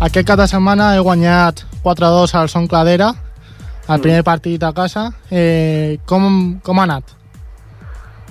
[0.01, 3.13] Aquest cap de setmana he guanyat 4-2 al Son Cladera,
[3.87, 5.11] el primer partit a casa.
[5.29, 7.13] Eh, com, com ha anat?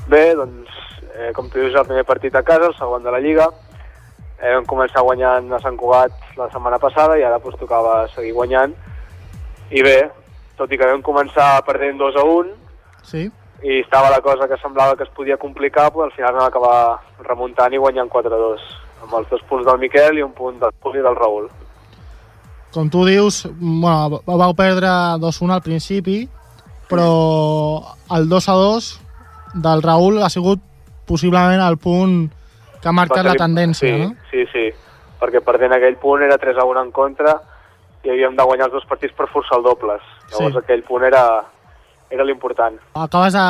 [0.08, 0.70] Bé, doncs,
[1.14, 3.46] eh, com tu dius, el primer partit a casa, el segon de la Lliga.
[4.42, 8.32] Eh, vam començar guanyant a Sant Cugat la setmana passada i ara doncs, tocava seguir
[8.34, 8.74] guanyant.
[9.72, 9.98] I bé,
[10.58, 12.50] tot i que vam començar perdent 2 a 1
[13.08, 13.30] Sí.
[13.62, 17.00] i estava la cosa que semblava que es podia complicar, però al final vam acabar
[17.26, 18.60] remuntant i guanyant 4 a 2
[19.02, 21.48] amb els dos punts del Miquel i un punt del Puli del Raül.
[22.72, 24.88] Com tu dius, bueno, vau perdre
[25.20, 26.28] 2-1 al principi,
[26.88, 27.82] però
[28.16, 28.92] el 2-2
[29.54, 30.60] del Raül ha sigut
[31.06, 32.30] possiblement el punt
[32.80, 34.14] que ha marcat la tendència, sí, no?
[34.30, 34.68] Sí, sí,
[35.20, 37.34] perquè perdent aquell punt era 3 a 1 en contra
[38.04, 40.02] i havíem de guanyar els dos partits per forçar el dobles.
[40.32, 40.58] Llavors Sí.
[40.58, 41.44] aquell punt era,
[42.10, 42.78] era l'important.
[42.94, 43.46] Acabes de,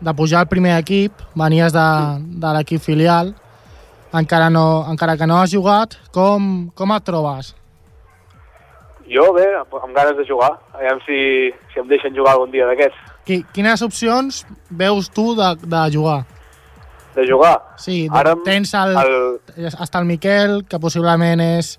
[0.00, 1.86] de pujar al primer equip, venies de,
[2.44, 3.34] de l'equip filial,
[4.12, 7.54] encara, no, encara que no has jugat, com, com et trobes?
[9.08, 10.50] Jo, bé, amb, ganes de jugar.
[10.74, 12.98] Aviam si, si em deixen jugar algun dia d'aquests.
[13.24, 16.24] Qui, quines opcions veus tu de, de jugar?
[17.16, 17.54] De jugar?
[17.80, 21.78] Sí, Ara tens el, el- Està el Miquel, que possiblement és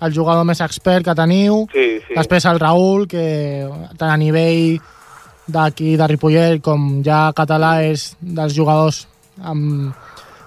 [0.00, 1.66] el jugador més expert que teniu.
[1.72, 2.14] Sí, sí.
[2.16, 4.78] Després el Raül, que tant a nivell
[5.50, 9.06] d'aquí de Ripollet com ja català és dels jugadors
[9.42, 9.90] amb,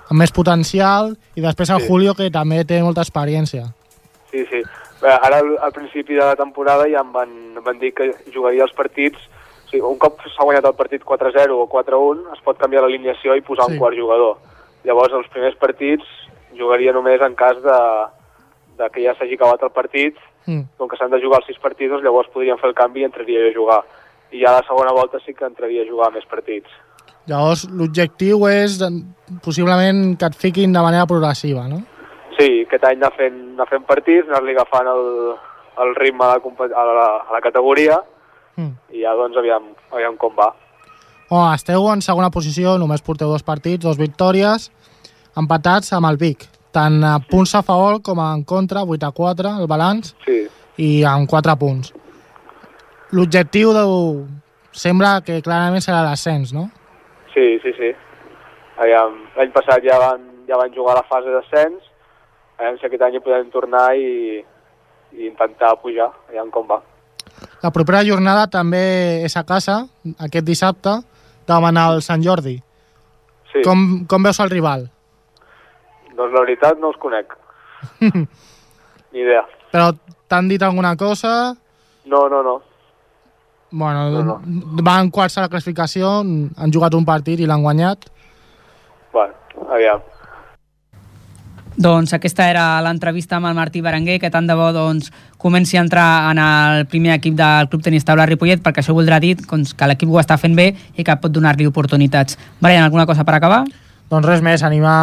[0.09, 1.87] amb més potencial i després el Sí.
[1.89, 3.65] Julio que també té molta experiència
[4.31, 4.61] Sí, sí.
[5.01, 8.63] Bé, ara, al, principi de la temporada, ja em van, em van dir que jugaria
[8.63, 9.19] els partits...
[9.67, 13.35] O sigui, un cop s'ha guanyat el partit 4-0 o 4-1, es pot canviar l'alineació
[13.35, 13.73] i posar Sí.
[13.73, 14.37] un quart jugador.
[14.85, 16.05] Llavors, els primers partits
[16.57, 17.77] jugaria només en cas de,
[18.77, 20.17] de que ja s'hagi acabat el partit.
[20.45, 20.65] Mm.
[20.77, 23.07] Com que s'han de jugar els sis partits, doncs llavors podríem fer el canvi i
[23.07, 23.81] entraria jo a jugar.
[24.33, 26.69] I ja a la segona volta sí que entraria a jugar més partits.
[27.25, 28.81] llavors l'objectiu és
[29.41, 31.77] possiblement que et fiquin de manera progressiva no?
[32.37, 35.05] Sí, aquest any anar fent, anar fent partits, anar-li agafant el,
[35.85, 36.41] el ritme a la,
[36.81, 38.01] a la, a la categoria
[38.55, 38.75] Mm.
[38.93, 40.51] i ja doncs aviam, aviam com va.
[41.33, 44.67] oh, esteu en segona posició, només porteu dos partits, dos victòries
[45.35, 49.57] empatats amb el Vic tant a punts a favor com en contra 8 a 4
[49.61, 50.39] el balanç Sí.
[50.77, 51.93] i amb 4 punts
[53.13, 53.83] l'objectiu de...
[54.73, 56.69] sembla que clarament serà l'ascens, no?
[57.33, 57.91] Sí, sí, sí.
[58.81, 61.83] L'any passat ja van, ja van jugar a la fase d'ascens,
[62.57, 64.41] aviam si aquest any podem tornar i,
[65.13, 66.79] i intentar pujar, aviam com va.
[67.61, 69.83] La propera jornada també és a casa,
[70.17, 70.97] aquest dissabte,
[71.47, 72.57] davant el Sant Jordi.
[73.53, 73.61] Sí.
[73.61, 74.87] Com, com veus el rival?
[76.17, 77.33] Doncs la veritat no us conec,
[79.11, 79.43] ni idea.
[79.73, 79.89] Però
[80.29, 81.53] t'han dit alguna cosa?
[82.05, 82.61] No, no, no.
[83.73, 84.39] Bueno, No, no,
[84.85, 88.05] van quarts a la classificació, han jugat un partit i l'han guanyat.
[89.13, 89.33] Bueno,
[89.73, 90.03] aviam.
[91.73, 95.09] Doncs aquesta era l'entrevista amb el Martí Berenguer, que tant de bo doncs,
[95.41, 99.17] comenci a entrar en el primer equip del Club Tenis Taula Ripollet, perquè això voldrà
[99.19, 102.37] dir doncs, que l'equip ho està fent bé i que pot donar-li oportunitats.
[102.61, 103.63] Brian, alguna cosa per acabar?
[104.13, 104.95] Doncs res més, animar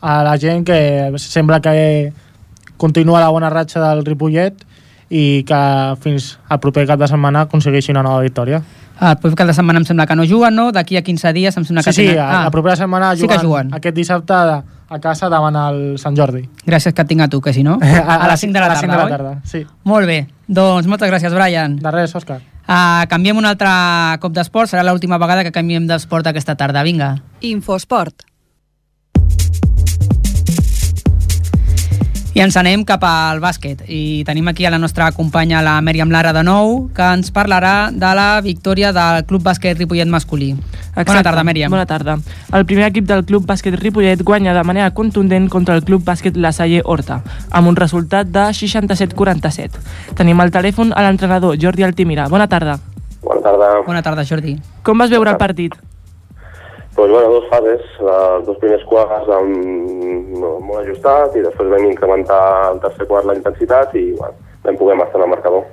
[0.00, 0.78] a la gent que
[1.18, 2.12] sembla que
[2.80, 4.62] continua la bona ratxa del Ripollet
[5.10, 5.58] i que
[6.04, 8.60] fins al proper cap de setmana aconsegueixi una nova victòria.
[9.00, 10.68] El proper cap de setmana em sembla que no juguen, no?
[10.76, 12.22] D'aquí a 15 dies em sembla que Sí, sí, tenen...
[12.22, 13.72] a, la propera setmana sí que juguen.
[13.74, 16.44] aquest dissabte a, a casa davant el Sant Jordi.
[16.68, 17.78] Gràcies que et tinc a tu, que si no...
[17.82, 19.10] A, les 5 de la a tarda, les 5 de la oi?
[19.10, 19.64] tarda, sí.
[19.84, 20.20] Molt bé.
[20.46, 21.76] Doncs moltes gràcies, Brian.
[21.80, 22.38] De res, Òscar.
[22.70, 23.68] Uh, canviem un altre
[24.22, 24.70] cop d'esport.
[24.70, 26.84] Serà l'última vegada que canviem d'esport aquesta tarda.
[26.86, 27.16] Vinga.
[27.42, 28.22] Infosport.
[32.30, 33.82] I ens anem cap al bàsquet.
[33.90, 37.90] I tenim aquí a la nostra companya, la Mèriam Lara, de nou, que ens parlarà
[37.90, 40.52] de la victòria del Club Bàsquet Ripollet masculí.
[40.94, 41.70] Bona tarda, Mèriam.
[41.70, 42.16] Bona tarda.
[42.52, 46.36] El primer equip del Club Bàsquet Ripollet guanya de manera contundent contra el Club Bàsquet
[46.36, 47.20] La Salle Horta,
[47.50, 49.78] amb un resultat de 67-47.
[50.18, 52.26] Tenim al telèfon a l'entrenador Jordi Altimira.
[52.28, 52.78] Bona tarda.
[53.22, 53.70] Bona tarda.
[53.86, 54.56] Bona tarda, Jordi.
[54.82, 55.76] Com vas veure el partit?
[56.94, 57.84] Pues bueno, dos fases.
[58.00, 59.52] Els dos primers quarts amb,
[60.40, 62.40] no, molt ajustat i després vam incrementar
[62.72, 64.34] el tercer quart la intensitat i bueno,
[64.64, 65.68] vam poder estar en el marcador.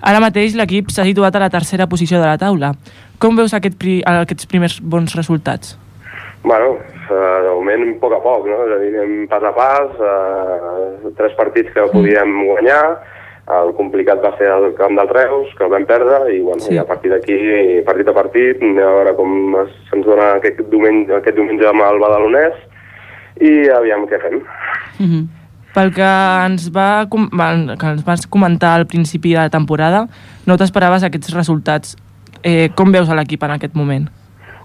[0.00, 2.74] Ara mateix l'equip s'ha situat a la tercera posició de la taula.
[3.20, 5.76] Com veus aquest pri aquests primers bons resultats?
[6.42, 8.56] Bueno, eh, de moment a poc a poc, no?
[8.64, 12.84] És a dir, anem pas a pas, eh, tres partits que podíem guanyar,
[13.60, 16.74] el complicat va ser el camp del Reus, que el vam perdre, i, bueno, Sí.
[16.74, 19.56] i a partir d'aquí, partit a partit, a veure com
[19.90, 22.54] se'ns dona aquest diumenge, aquest diumenge amb el Badalonès,
[23.40, 24.40] i aviam què fem.
[24.98, 25.26] Mm -hmm.
[25.74, 26.02] Pel que
[26.46, 27.06] ens, va-
[27.78, 30.08] que ens vas comentar al principi de la temporada,
[30.46, 31.96] no t'esperaves aquests resultats.
[32.42, 34.08] Eh, com veus a l'equip en aquest moment?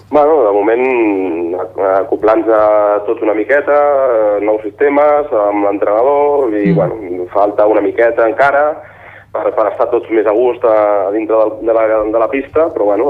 [0.10, 2.66] Bueno, de moment a- acoplant-nos a
[3.08, 6.76] tots una miqueta, eh, nous sistemes amb l'entrenador i mm.
[6.76, 8.68] bueno, falta una miqueta encara
[9.36, 10.76] per, per estar tots més a gust a,
[11.08, 13.10] a dintre de, de, la, de la pista, però bueno,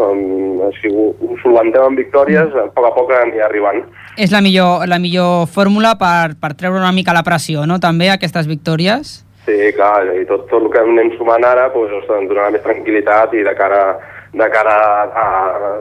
[0.80, 3.84] si ho, ho solventem amb victòries, a poc a poc anirà arribant.
[4.18, 7.78] És la millor, la millor fórmula per, per treure una mica la pressió, no?
[7.84, 9.20] També, aquestes victòries.
[9.45, 12.64] Sí, clar, i tot, tot el que anem sumant ara doncs, ostres, ens donarà més
[12.66, 13.82] tranquil·litat i de cara,
[14.36, 14.76] de cara
[15.16, 15.26] a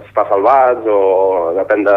[0.07, 0.99] estar salvats o
[1.57, 1.97] depèn de,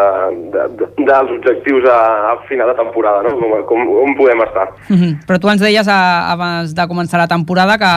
[0.54, 1.98] de, de, dels objectius a,
[2.32, 3.36] a final de temporada, no?
[3.38, 4.68] Com, com, on podem estar.
[4.88, 5.20] Mhm.
[5.28, 5.98] Però tu ens deies a,
[6.32, 7.92] abans de començar la temporada que,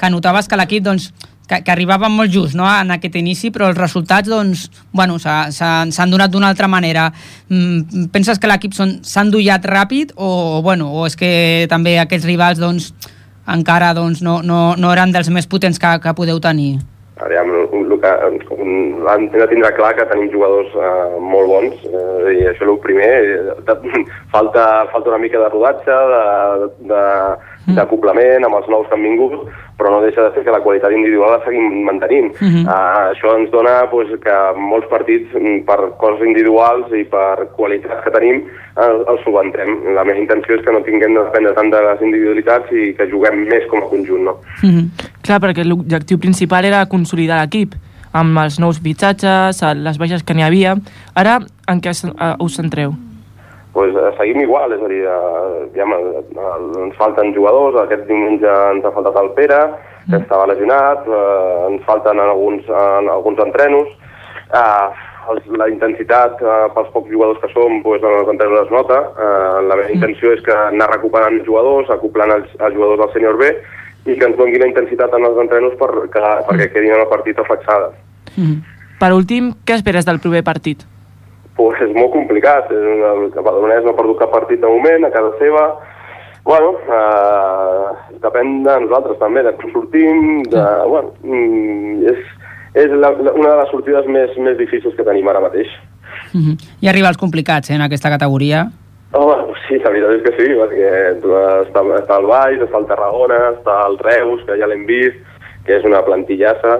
[0.00, 1.10] que notaves que l'equip doncs,
[1.46, 2.64] que, que arribava molt just no?
[2.66, 4.64] en aquest inici, però els resultats doncs,
[4.96, 7.10] bueno, s'ha- s'ha- s'han donat d'una altra manera.
[7.52, 12.58] Mm, penses que l'equip s'ha endollat ràpid o, bueno, o és que també aquests rivals
[12.58, 12.90] doncs,
[13.46, 16.78] encara doncs, no, no, no eren dels més potents que, que podeu tenir?
[17.22, 17.46] Aviam,
[19.06, 22.80] l'han de tindre clar que tenim jugadors eh, molt bons eh, i això és el
[22.84, 23.12] primer.
[23.24, 24.04] Eh,
[24.34, 27.04] falta, falta una mica de rodatge, de, de,
[27.74, 29.34] d'acoplament amb els nous que han vingut,
[29.76, 32.30] però no deixa de ser que la qualitat individual la seguim mantenint.
[32.40, 32.62] Mhm.
[32.64, 38.04] Uh, això ens dona pues, que molts partits, mm, per coses individuals i per qualitats
[38.04, 38.44] que tenim,
[38.76, 39.94] el, els solventem.
[39.96, 43.10] La meva intenció és que no tinguem de dependre tant de les individualitats i que
[43.10, 44.38] juguem més com a conjunt, no?
[44.62, 44.86] Mm -hmm.
[45.22, 47.74] Clar, perquè l'objectiu principal era consolidar l'equip
[48.12, 50.76] amb els nous fitxatges, les baixes que n'hi havia.
[51.14, 52.94] Ara, en què us centreu?
[53.76, 58.48] pues, eh, seguim igual, és a dir, eh, ja, eh, ens falten jugadors, aquest diumenge
[58.72, 59.58] ens ha faltat el Pere,
[60.08, 63.88] que estava lesionat, eh, ens falten en alguns, en alguns entrenos,
[64.48, 64.88] eh,
[65.28, 68.98] els, la intensitat eh, pels pocs jugadors que som pues, en els entrenos es nota,
[69.12, 73.36] eh, la meva intenció és que anar recuperant jugadors, acoplant els, els jugadors del sènior
[73.36, 73.52] B
[74.06, 77.08] i que ens doni la intensitat en els entrenos per, que, perquè quedin en el
[77.08, 77.94] partit aflexades.
[78.36, 78.60] Mm -hmm.
[78.98, 80.86] Per últim, què esperes del proper partit?
[81.56, 82.70] pues és molt complicat.
[82.70, 85.66] El Badalonès no ha perdut cap partit de moment, a casa seva.
[86.46, 92.20] Bueno, eh, depèn de nosaltres també, de com sortim, de, bueno, mm, és,
[92.84, 95.72] és la, la, una de les sortides més, més difícils que tenim ara mateix.
[96.32, 96.68] Mm -hmm.
[96.82, 98.68] I arriba als complicats, eh, en aquesta categoria.
[99.16, 103.38] Bueno, sí, la veritat és que sí, perquè està, està el Baix, està el Tarragona,
[103.54, 105.16] està el Reus, que ja l'hem vist,
[105.66, 106.74] que és una plantillassa.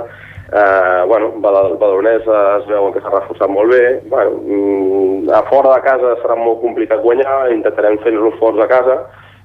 [0.47, 4.01] Eh, bueno, Badal- Badalonès es veu que s'ha reforçat molt bé.
[4.13, 8.99] Bueno, mm, a fora de casa serà molt complicat guanyar, intentarem fer-nos forts a casa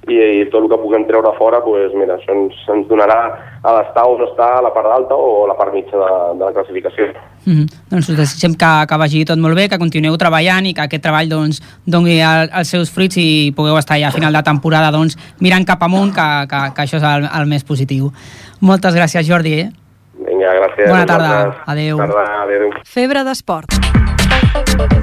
[0.10, 3.20] i, i tot el que puguem treure a fora, pues, mira, això ens, ens donarà
[3.62, 6.46] a l'estar on està a la part alta o a la part mitja de, de
[6.48, 7.12] la classificació.
[7.46, 7.68] Mm -hmm.
[7.92, 11.04] Doncs us desitgem que, que vagi tot molt bé, que continueu treballant i que aquest
[11.04, 14.92] treball doncs, doni el, els seus fruits i pugueu estar ja a final de temporada
[14.92, 18.12] doncs, mirant cap amunt, que, que, que això és el, el més positiu.
[18.60, 19.54] Moltes gràcies, Jordi.
[19.60, 19.70] Eh?
[20.26, 20.90] Vinga, gràcies.
[20.90, 21.56] Bona tarda.
[21.66, 21.98] Adéu.
[21.98, 22.70] Tarda, adéu.
[22.86, 25.01] Febre d'esport.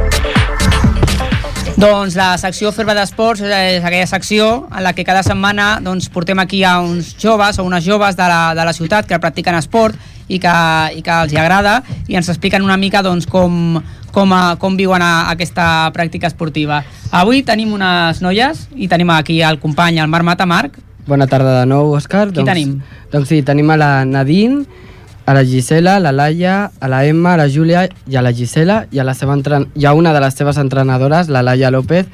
[1.79, 6.41] Doncs la secció Ferba d'Esports és aquella secció en la que cada setmana doncs, portem
[6.43, 9.95] aquí a uns joves o unes joves de la, de la ciutat que practiquen esport
[10.27, 10.55] i que,
[10.99, 11.77] i que els hi agrada
[12.11, 13.79] i ens expliquen una mica doncs, com,
[14.11, 16.81] com, a, com viuen a, aquesta pràctica esportiva.
[17.15, 20.51] Avui tenim unes noies i tenim aquí el company, el Marc Mata.
[20.51, 22.27] Marc, Bona tarda de nou, Òscar.
[22.35, 22.81] Qui tenim?
[23.15, 24.67] Doncs sí, tenim a la Nadine,
[25.29, 28.31] a la Gisela, a la Laia, a la Emma, a la Júlia i a la
[28.33, 29.67] Gisela i a, la seva entren...
[29.77, 32.07] i a una de les seves entrenadores, la Laia López,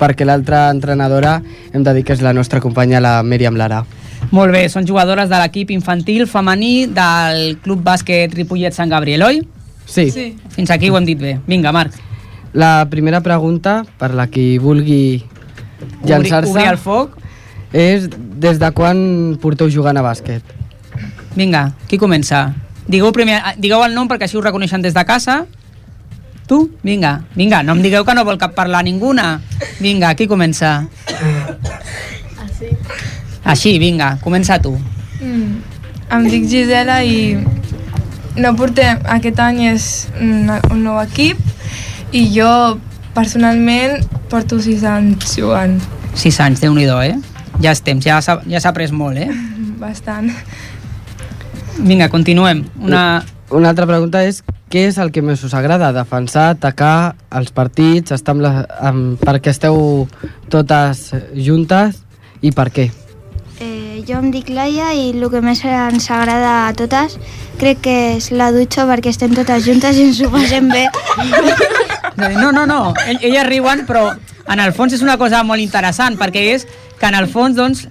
[0.00, 1.34] perquè l'altra entrenadora
[1.74, 3.82] hem de dir que és la nostra companya, la Míriam Lara.
[4.30, 9.42] molt bé, són jugadores de l'equip infantil femení del Club Bàsquet Ripollet Sant Gabriel, oi?
[9.84, 10.08] Sí.
[10.10, 10.26] sí.
[10.56, 11.40] Fins aquí ho hem dit bé.
[11.46, 11.92] Vinga, Marc.
[12.54, 15.26] La primera pregunta, per la qui vulgui
[16.08, 17.20] llançar-se, Obrir el foc.
[17.72, 18.08] és
[18.40, 20.61] des de quan porteu jugant a bàsquet?
[21.36, 22.52] Vinga, qui comença?
[22.86, 25.42] Digueu, primer, digueu el nom perquè així ho reconeixen des de casa.
[26.50, 26.58] Tu?
[26.84, 29.40] Vinga, vinga, no em digueu que no vol cap parlar ninguna.
[29.80, 30.82] Vinga, qui comença?
[33.44, 34.74] Així, vinga, comença tu.
[35.22, 35.62] Mm.
[36.12, 37.38] Em dic Gisela i
[38.36, 39.88] no portem, aquest any és
[40.20, 41.40] un, un nou equip
[42.12, 42.50] i jo
[43.16, 44.02] personalment
[44.32, 45.78] porto sis anys jugant.
[46.18, 47.16] Sis anys, déu nhi eh?
[47.62, 49.30] Ja és temps, ja s'ha ja après molt, eh?
[49.82, 50.30] Bastant.
[51.78, 52.66] Vinga, continuem.
[52.80, 53.22] Una...
[53.52, 54.38] Una altra pregunta és
[54.72, 55.90] què és el que més us agrada?
[55.92, 60.06] Defensar, atacar els partits, estar amb la, amb, perquè esteu
[60.48, 61.98] totes juntes
[62.40, 62.86] i per què?
[63.60, 67.18] Eh, jo em dic Laia i el que més ens agrada a totes
[67.60, 70.86] crec que és la dutxa perquè estem totes juntes i ens ho passem bé.
[72.12, 74.10] No, no, no, Ell, elles riuen, però
[74.52, 76.66] en el fons és una cosa molt interessant, perquè és
[77.00, 77.86] que en el fons, doncs,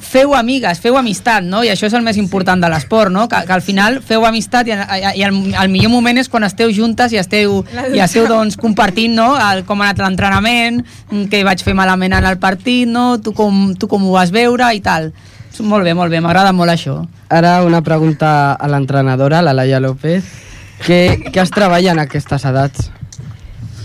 [0.00, 1.62] feu amigues, feu amistat, no?
[1.64, 3.26] I això és el més important de l'esport, no?
[3.28, 6.72] Que, que al final feu amistat i, i el, el millor moment és quan esteu
[6.74, 7.60] juntes i esteu,
[7.94, 9.30] i esteu doncs, compartint, no?
[9.36, 13.18] El, com ha anat l'entrenament, mm, què vaig fer malament en el partit, no?
[13.22, 15.12] Tu com, tu com ho vas veure i tal.
[15.58, 17.00] Molt bé, molt bé, m'agrada molt això.
[17.28, 20.24] Ara una pregunta a l'entrenadora, la Laia López.
[20.84, 21.00] Què,
[21.32, 22.92] què es treballa en aquestes edats?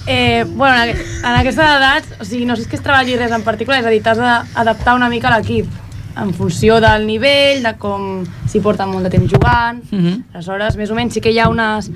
[0.06, 2.84] Eh, bueno, en, aqu en aquestes edats, o sigui, no sé si és que es
[2.84, 5.70] treballi res en particular, és a dir, t'has d'adaptar una mica a l'equip
[6.16, 9.82] en funció del nivell, de com s'hi porten molt de temps jugant.
[9.92, 10.24] Mm -hmm.
[10.34, 11.90] Aleshores, més o menys sí que hi ha unes,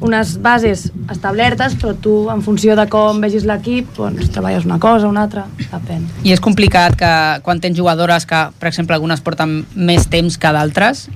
[0.00, 5.06] unes bases establertes, però tu, en funció de com vegis l'equip, doncs, treballes una cosa,
[5.06, 6.08] una altra, depèn.
[6.24, 10.52] I és complicat que quan tens jugadores que, per exemple, algunes porten més temps que
[10.52, 11.08] d'altres,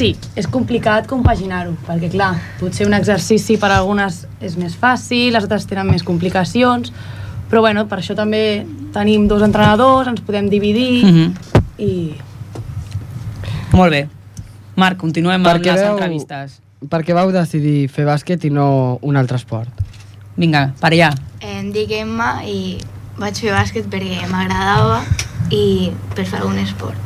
[0.00, 5.34] Sí, és complicat compaginar-ho, perquè clar, potser un exercici per a algunes és més fàcil,
[5.34, 6.88] les altres tenen més complicacions,
[7.50, 11.34] però bueno, per això també tenim dos entrenadors, ens podem dividir Mhm.
[11.78, 12.14] i
[13.72, 14.08] Molt bé.
[14.76, 16.60] Marc, continuem amb les veu- entrevistes.
[16.88, 19.68] Per què vau decidir fer bàsquet i no un altre esport?
[20.36, 21.12] Vinga, per allà.
[21.40, 22.78] Em dic Emma i
[23.18, 25.02] vaig fer bàsquet perquè m'agradava
[25.50, 26.96] i per fer algun esport.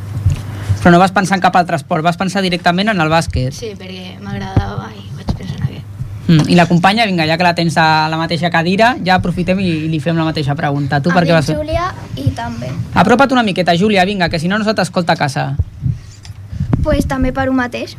[0.85, 3.55] Però no vas pensar en cap altre esport, vas pensar directament en el bàsquet.
[3.57, 6.03] Sí, perquè m'agradava i vaig pensar en aquest.
[6.27, 6.43] Mm.
[6.53, 9.71] I la companya, vinga, ja que la tens a la mateixa cadira, ja aprofitem i,
[9.87, 11.01] i li fem la mateixa pregunta.
[11.01, 11.57] Tu per què vas fer?
[11.57, 11.87] Júlia
[12.21, 12.69] i també.
[13.01, 15.47] Apropa't una miqueta, Júlia, vinga, que si no no se t'escolta a casa.
[16.85, 17.97] Pues també per un mateix.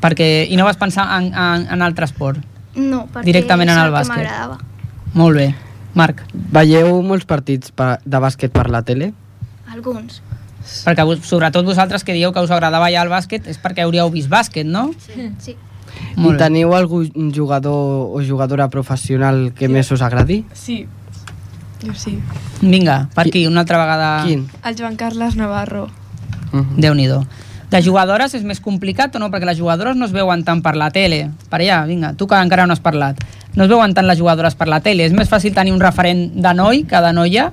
[0.00, 2.40] Perquè, I no vas pensar en, en, en altre esport?
[2.74, 4.16] No, perquè Directament en el que bàsquet.
[4.16, 4.58] m'agradava.
[5.12, 5.50] Molt bé.
[5.92, 9.12] Marc, Veieu molts partits de bàsquet per la tele?
[9.68, 10.22] Alguns.
[10.84, 14.32] Perquè sobretot vosaltres que dieu que us agradava ja el bàsquet és perquè hauríeu vist
[14.32, 14.90] bàsquet, no?
[15.06, 15.30] Sí.
[15.38, 15.56] sí.
[16.16, 20.42] Molt I teniu algun jugador o jugadora professional que més us agradi?
[20.52, 20.84] Sí,
[21.84, 22.16] jo sí.
[22.62, 24.10] Vinga, per aquí, una altra vegada.
[24.24, 24.46] Quin?
[24.64, 25.88] El Joan Carles Navarro.
[26.52, 27.24] Déu-n'hi-do.
[27.70, 29.30] De jugadores és més complicat o no?
[29.32, 31.26] Perquè les jugadores no es veuen tant per la tele.
[31.50, 33.18] Per allà, vinga, tu que encara no has parlat.
[33.58, 35.08] No es veuen tant les jugadores per la tele.
[35.08, 37.48] És més fàcil tenir un referent de noi que de noia?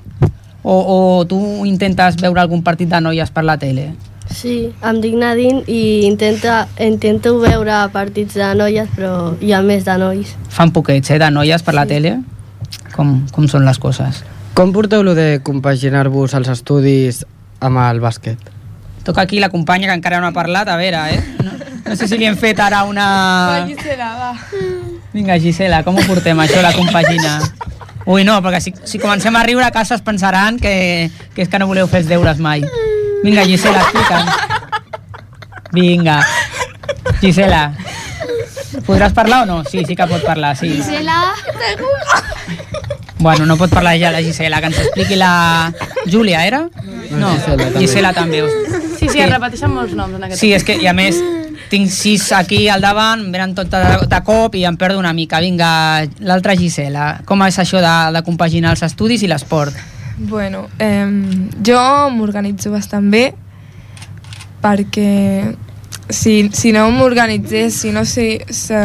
[0.64, 3.91] O, o tu intentes veure algun partit de noies per la tele?
[4.32, 9.84] Sí, em dic Nadine i intenta, intento veure partits de noies, però hi ha més
[9.88, 10.36] de nois.
[10.53, 12.20] Fan poquets, eh, de noies per la tele?
[12.95, 14.24] Com, com són les coses?
[14.55, 17.26] Com porteu lo de compaginar-vos els estudis
[17.59, 18.39] amb el bàsquet?
[19.03, 21.22] Toca aquí la companya que encara no ha parlat, a veure, eh?
[21.43, 21.51] No,
[21.89, 23.66] no sé si li hem fet ara una...
[23.68, 24.34] Gisela, va.
[25.12, 27.39] Vinga, Gisela, com ho portem, això, la compagina?
[28.05, 31.49] Ui, no, perquè si, si comencem a riure a casa es pensaran que, que és
[31.49, 32.63] que no voleu fer els deures mai.
[33.21, 34.31] Vinga, Gisela, explica'm.
[35.75, 36.17] Vinga.
[37.21, 37.61] Gisela,
[38.87, 39.59] podràs parlar o no?
[39.69, 40.71] Sí, sí que pot parlar, sí.
[40.73, 41.21] Gisela.
[43.21, 45.71] Bueno, no pot parlar ja la Gisela, que ens expliqui la...
[46.09, 46.63] Júlia, era?
[47.11, 47.79] No, Gisela també.
[47.85, 48.41] Gisela també.
[48.97, 51.21] Sí, sí, es repeteixen molts noms en aquest Sí, és que, i a més,
[51.72, 55.39] tinc sis aquí al davant, venen tot de, de cop i em perdo una mica.
[55.39, 59.76] Vinga, l'altra Gisela, com és això de, de compaginar els estudis i l'esport?
[60.17, 61.07] Bueno, eh,
[61.65, 61.82] jo
[62.13, 63.32] m'organitzo bastant bé
[64.61, 65.55] perquè
[66.11, 68.82] si, si no m'organitzés, si no sé, se,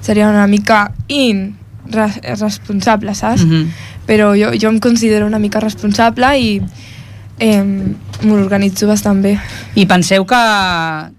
[0.00, 1.56] seria una mica in
[1.92, 3.44] responsable, saps?
[3.44, 3.72] Mhm.
[4.06, 6.62] Però jo, jo em considero una mica responsable i
[7.42, 7.62] eh,
[8.22, 9.34] m'organitzo bastant bé.
[9.74, 10.40] I penseu que,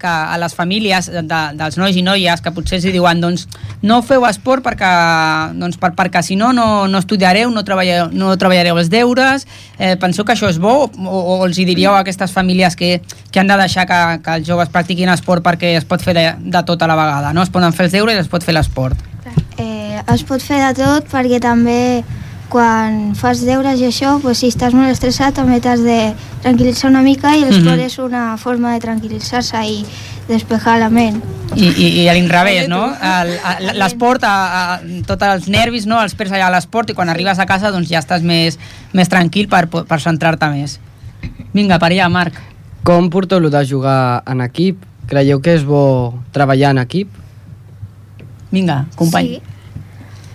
[0.00, 3.44] que a les famílies de, dels nois i noies que potser els diuen doncs,
[3.84, 4.90] no feu esport perquè,
[5.60, 9.46] doncs, per, perquè si no, no, no estudiareu, no treballareu, no treballareu els deures,
[9.76, 12.96] eh, penseu que això és bo o, o els hi diríeu a aquestes famílies que,
[13.30, 16.28] que han de deixar que, que els joves practiquin esport perquè es pot fer de,
[16.40, 17.44] de tot a la vegada, no?
[17.44, 19.10] Es poden fer els deures i es pot fer l'esport.
[19.58, 22.02] Eh, es pot fer de tot perquè també
[22.54, 26.12] quan fas deures i això, pues, si estàs molt estressat també t'has de
[26.44, 27.86] tranquil·litzar una mica i l'esport Mhm.
[27.88, 29.84] és una forma de tranquil·litzar-se i
[30.28, 31.18] despejar la ment.
[31.56, 32.86] I, i, i a l'inrevés, no?
[33.74, 34.22] L'esport,
[35.06, 36.00] tots els nervis, no?
[36.00, 38.58] els perds allà a l'esport i quan arribes a casa doncs ja estàs més,
[38.92, 40.78] més tranquil per, per centrar-te més.
[41.52, 42.38] Vinga, per allà, Marc.
[42.84, 44.78] Com porteu lo de jugar en equip?
[45.08, 47.08] Creieu que és bo treballar en equip?
[48.52, 49.34] Vinga, company.
[49.34, 49.53] Sí.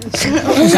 [0.05, 0.75] Us,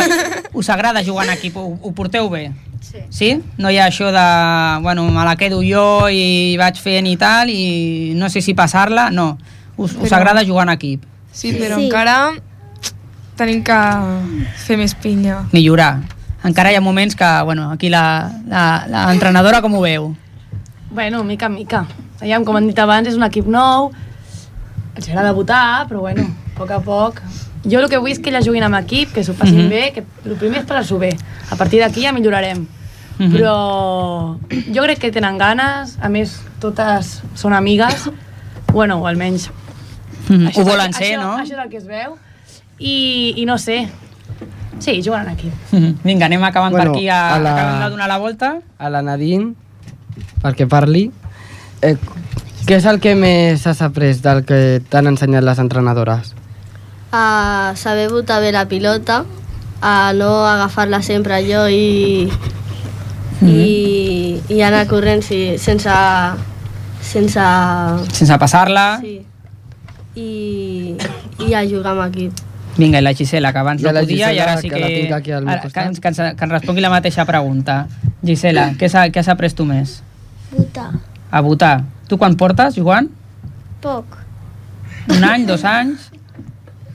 [0.53, 1.55] us agrada jugar en equip?
[1.57, 2.51] Ho, ho porteu bé?
[2.81, 2.97] Sí.
[3.09, 3.29] Sí?
[3.57, 7.49] No hi ha això de, bueno, me la quedo jo i vaig fent i tal
[7.53, 9.37] i no sé si passar-la, no.
[9.77, 11.03] Us, us Però- agrada jugar en equip?
[11.31, 11.85] Sí, però Sí.
[11.85, 12.33] encara
[13.37, 13.77] tenim que
[14.65, 15.43] fer més pinya.
[15.53, 16.01] Millorar.
[16.43, 20.15] Encara hi ha moments que, bueno, aquí la, la, la entrenadora com ho veu?
[20.91, 21.85] Bueno, mica en mica.
[22.19, 23.91] Aviam, com han dit abans, és un equip nou,
[24.95, 27.21] ens agrada votar, però bueno, a poc a poc.
[27.63, 29.69] Jo el que vull és que elles juguin amb equip, que s'ho passin Mhm.
[29.69, 31.15] bé, que el primer és passar-s'ho bé.
[31.51, 32.65] A partir d'aquí ja millorarem.
[33.19, 33.31] Mhm.
[33.33, 34.37] Però
[34.73, 38.09] jo crec que tenen ganes, a més, totes són amigues,
[38.73, 39.49] bueno, o almenys...
[40.29, 40.47] Mhm.
[40.47, 41.37] això Ho volen ser, això, no?
[41.37, 42.15] Això és el que es veu.
[42.79, 43.89] I, i no sé,
[44.79, 45.53] sí, juguen en equip.
[45.71, 45.95] Mhm.
[46.03, 48.55] Vinga, anem acabant Bueno, per aquí, a, a la- acabem de donar la volta.
[48.79, 49.53] A la Nadine,
[50.41, 51.11] perquè parli,
[51.81, 51.95] eh,
[52.65, 56.33] què és el que més has après del que t'han ensenyat les entrenadores?
[57.11, 59.25] A saber botar bé la pilota,
[59.81, 62.29] a no agafar-la sempre jo i,
[63.43, 65.91] i, i anar corrent sí, sense,
[67.01, 67.41] sense...
[68.13, 68.85] Sense passar-la.
[69.01, 69.17] Sí.
[70.15, 70.95] I,
[71.39, 72.39] I a jugar amb equip.
[72.77, 74.79] Vinga, i la Gisela, que abans I no la podia i Gisela, ara sí que
[74.79, 75.13] que...
[75.13, 77.81] aquí al ara, que, ens, que, ens, que ens respongui la mateixa pregunta.
[78.23, 79.97] Gisela, què s'ha- què has après tu més?
[80.51, 80.91] Votar.
[81.31, 81.81] A votar.
[82.07, 83.07] Tu quan portes, jugant?
[83.83, 84.17] Poc.
[85.11, 86.07] Un any, dos anys?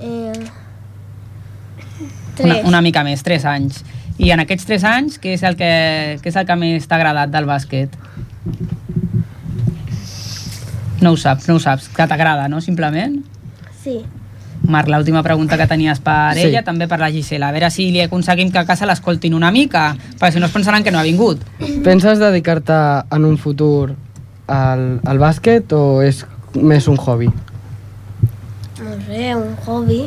[0.01, 0.33] Eh,
[2.39, 2.65] Una, tres.
[2.69, 3.83] una mica més, tres anys.
[4.19, 6.97] I en aquests tres anys, què és el que, què és el que més t'ha
[6.97, 7.89] agradat del bàsquet?
[11.01, 11.89] No ho saps, no ho saps.
[11.93, 12.61] Que t'agrada, no?
[12.65, 13.19] Simplement.
[13.83, 13.99] Sí.
[14.67, 16.47] Marc, l'última pregunta que tenies per Sí.
[16.49, 17.49] ella, també per la Gisela.
[17.49, 20.53] A veure si li aconseguim que a casa l'escoltin una mica, perquè si no es
[20.53, 21.41] pensaran que no ha vingut.
[21.85, 22.73] Penses dedicar-te
[23.15, 23.95] en un futur
[24.49, 26.25] al, al bàsquet o és
[26.55, 27.29] més un hobby?
[28.83, 30.07] No sé, un hobby.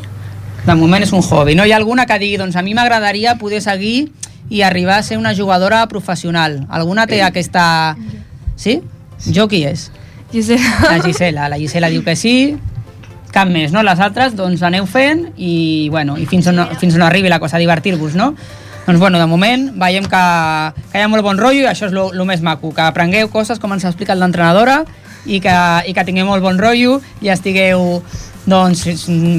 [0.65, 1.55] De moment és un hobby.
[1.55, 4.11] No hi ha alguna que digui, doncs a mi m'agradaria poder seguir
[4.49, 6.65] i arribar a ser una jugadora professional.
[6.69, 7.95] Alguna té aquesta...
[8.59, 8.81] Sí?
[9.33, 9.89] Jo qui és?
[10.31, 10.73] Gisela.
[10.83, 11.49] La Gisela.
[11.49, 12.57] La Gisela diu que sí,
[13.33, 13.83] cap més, no?
[13.85, 17.57] Les altres, doncs, aneu fent i, bueno, i fins on, fins on arribi la cosa,
[17.57, 18.33] a divertir-vos, no?
[18.85, 20.23] Doncs, bueno, de moment veiem que,
[20.91, 23.61] que hi ha molt bon rotllo i això és el més maco, que aprengueu coses
[23.61, 24.83] com ens ha explicat l'entrenadora
[25.25, 25.55] i que,
[25.87, 28.01] i que tingueu molt bon rotllo i estigueu
[28.49, 28.85] doncs,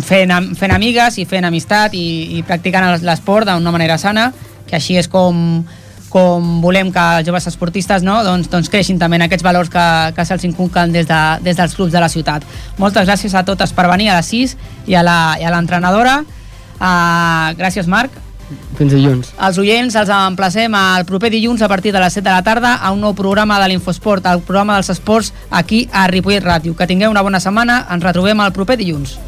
[0.06, 4.28] fent, fent amigues i fent amistat i, i practicant l'esport d'una manera sana,
[4.68, 5.64] que així és com,
[6.10, 8.20] com volem que els joves esportistes no?
[8.26, 11.74] doncs, doncs creixin també en aquests valors que, que se'ls inculquen des, de, des dels
[11.74, 12.44] clubs de la ciutat.
[12.78, 14.56] Moltes gràcies a totes per venir a les 6
[14.86, 16.20] i a la- i a l'entrenadora.
[16.80, 18.14] Uh, gràcies, Marc.
[18.78, 19.32] Fins dilluns.
[19.36, 22.76] Els oients els emplacem el proper dilluns a partir de les 7 de la tarda
[22.76, 26.76] a un nou programa de l'Infosport, el programa dels esports aquí a Ripollet Ràdio.
[26.76, 29.18] Que tingueu una bona setmana, ens retrobem el proper dilluns.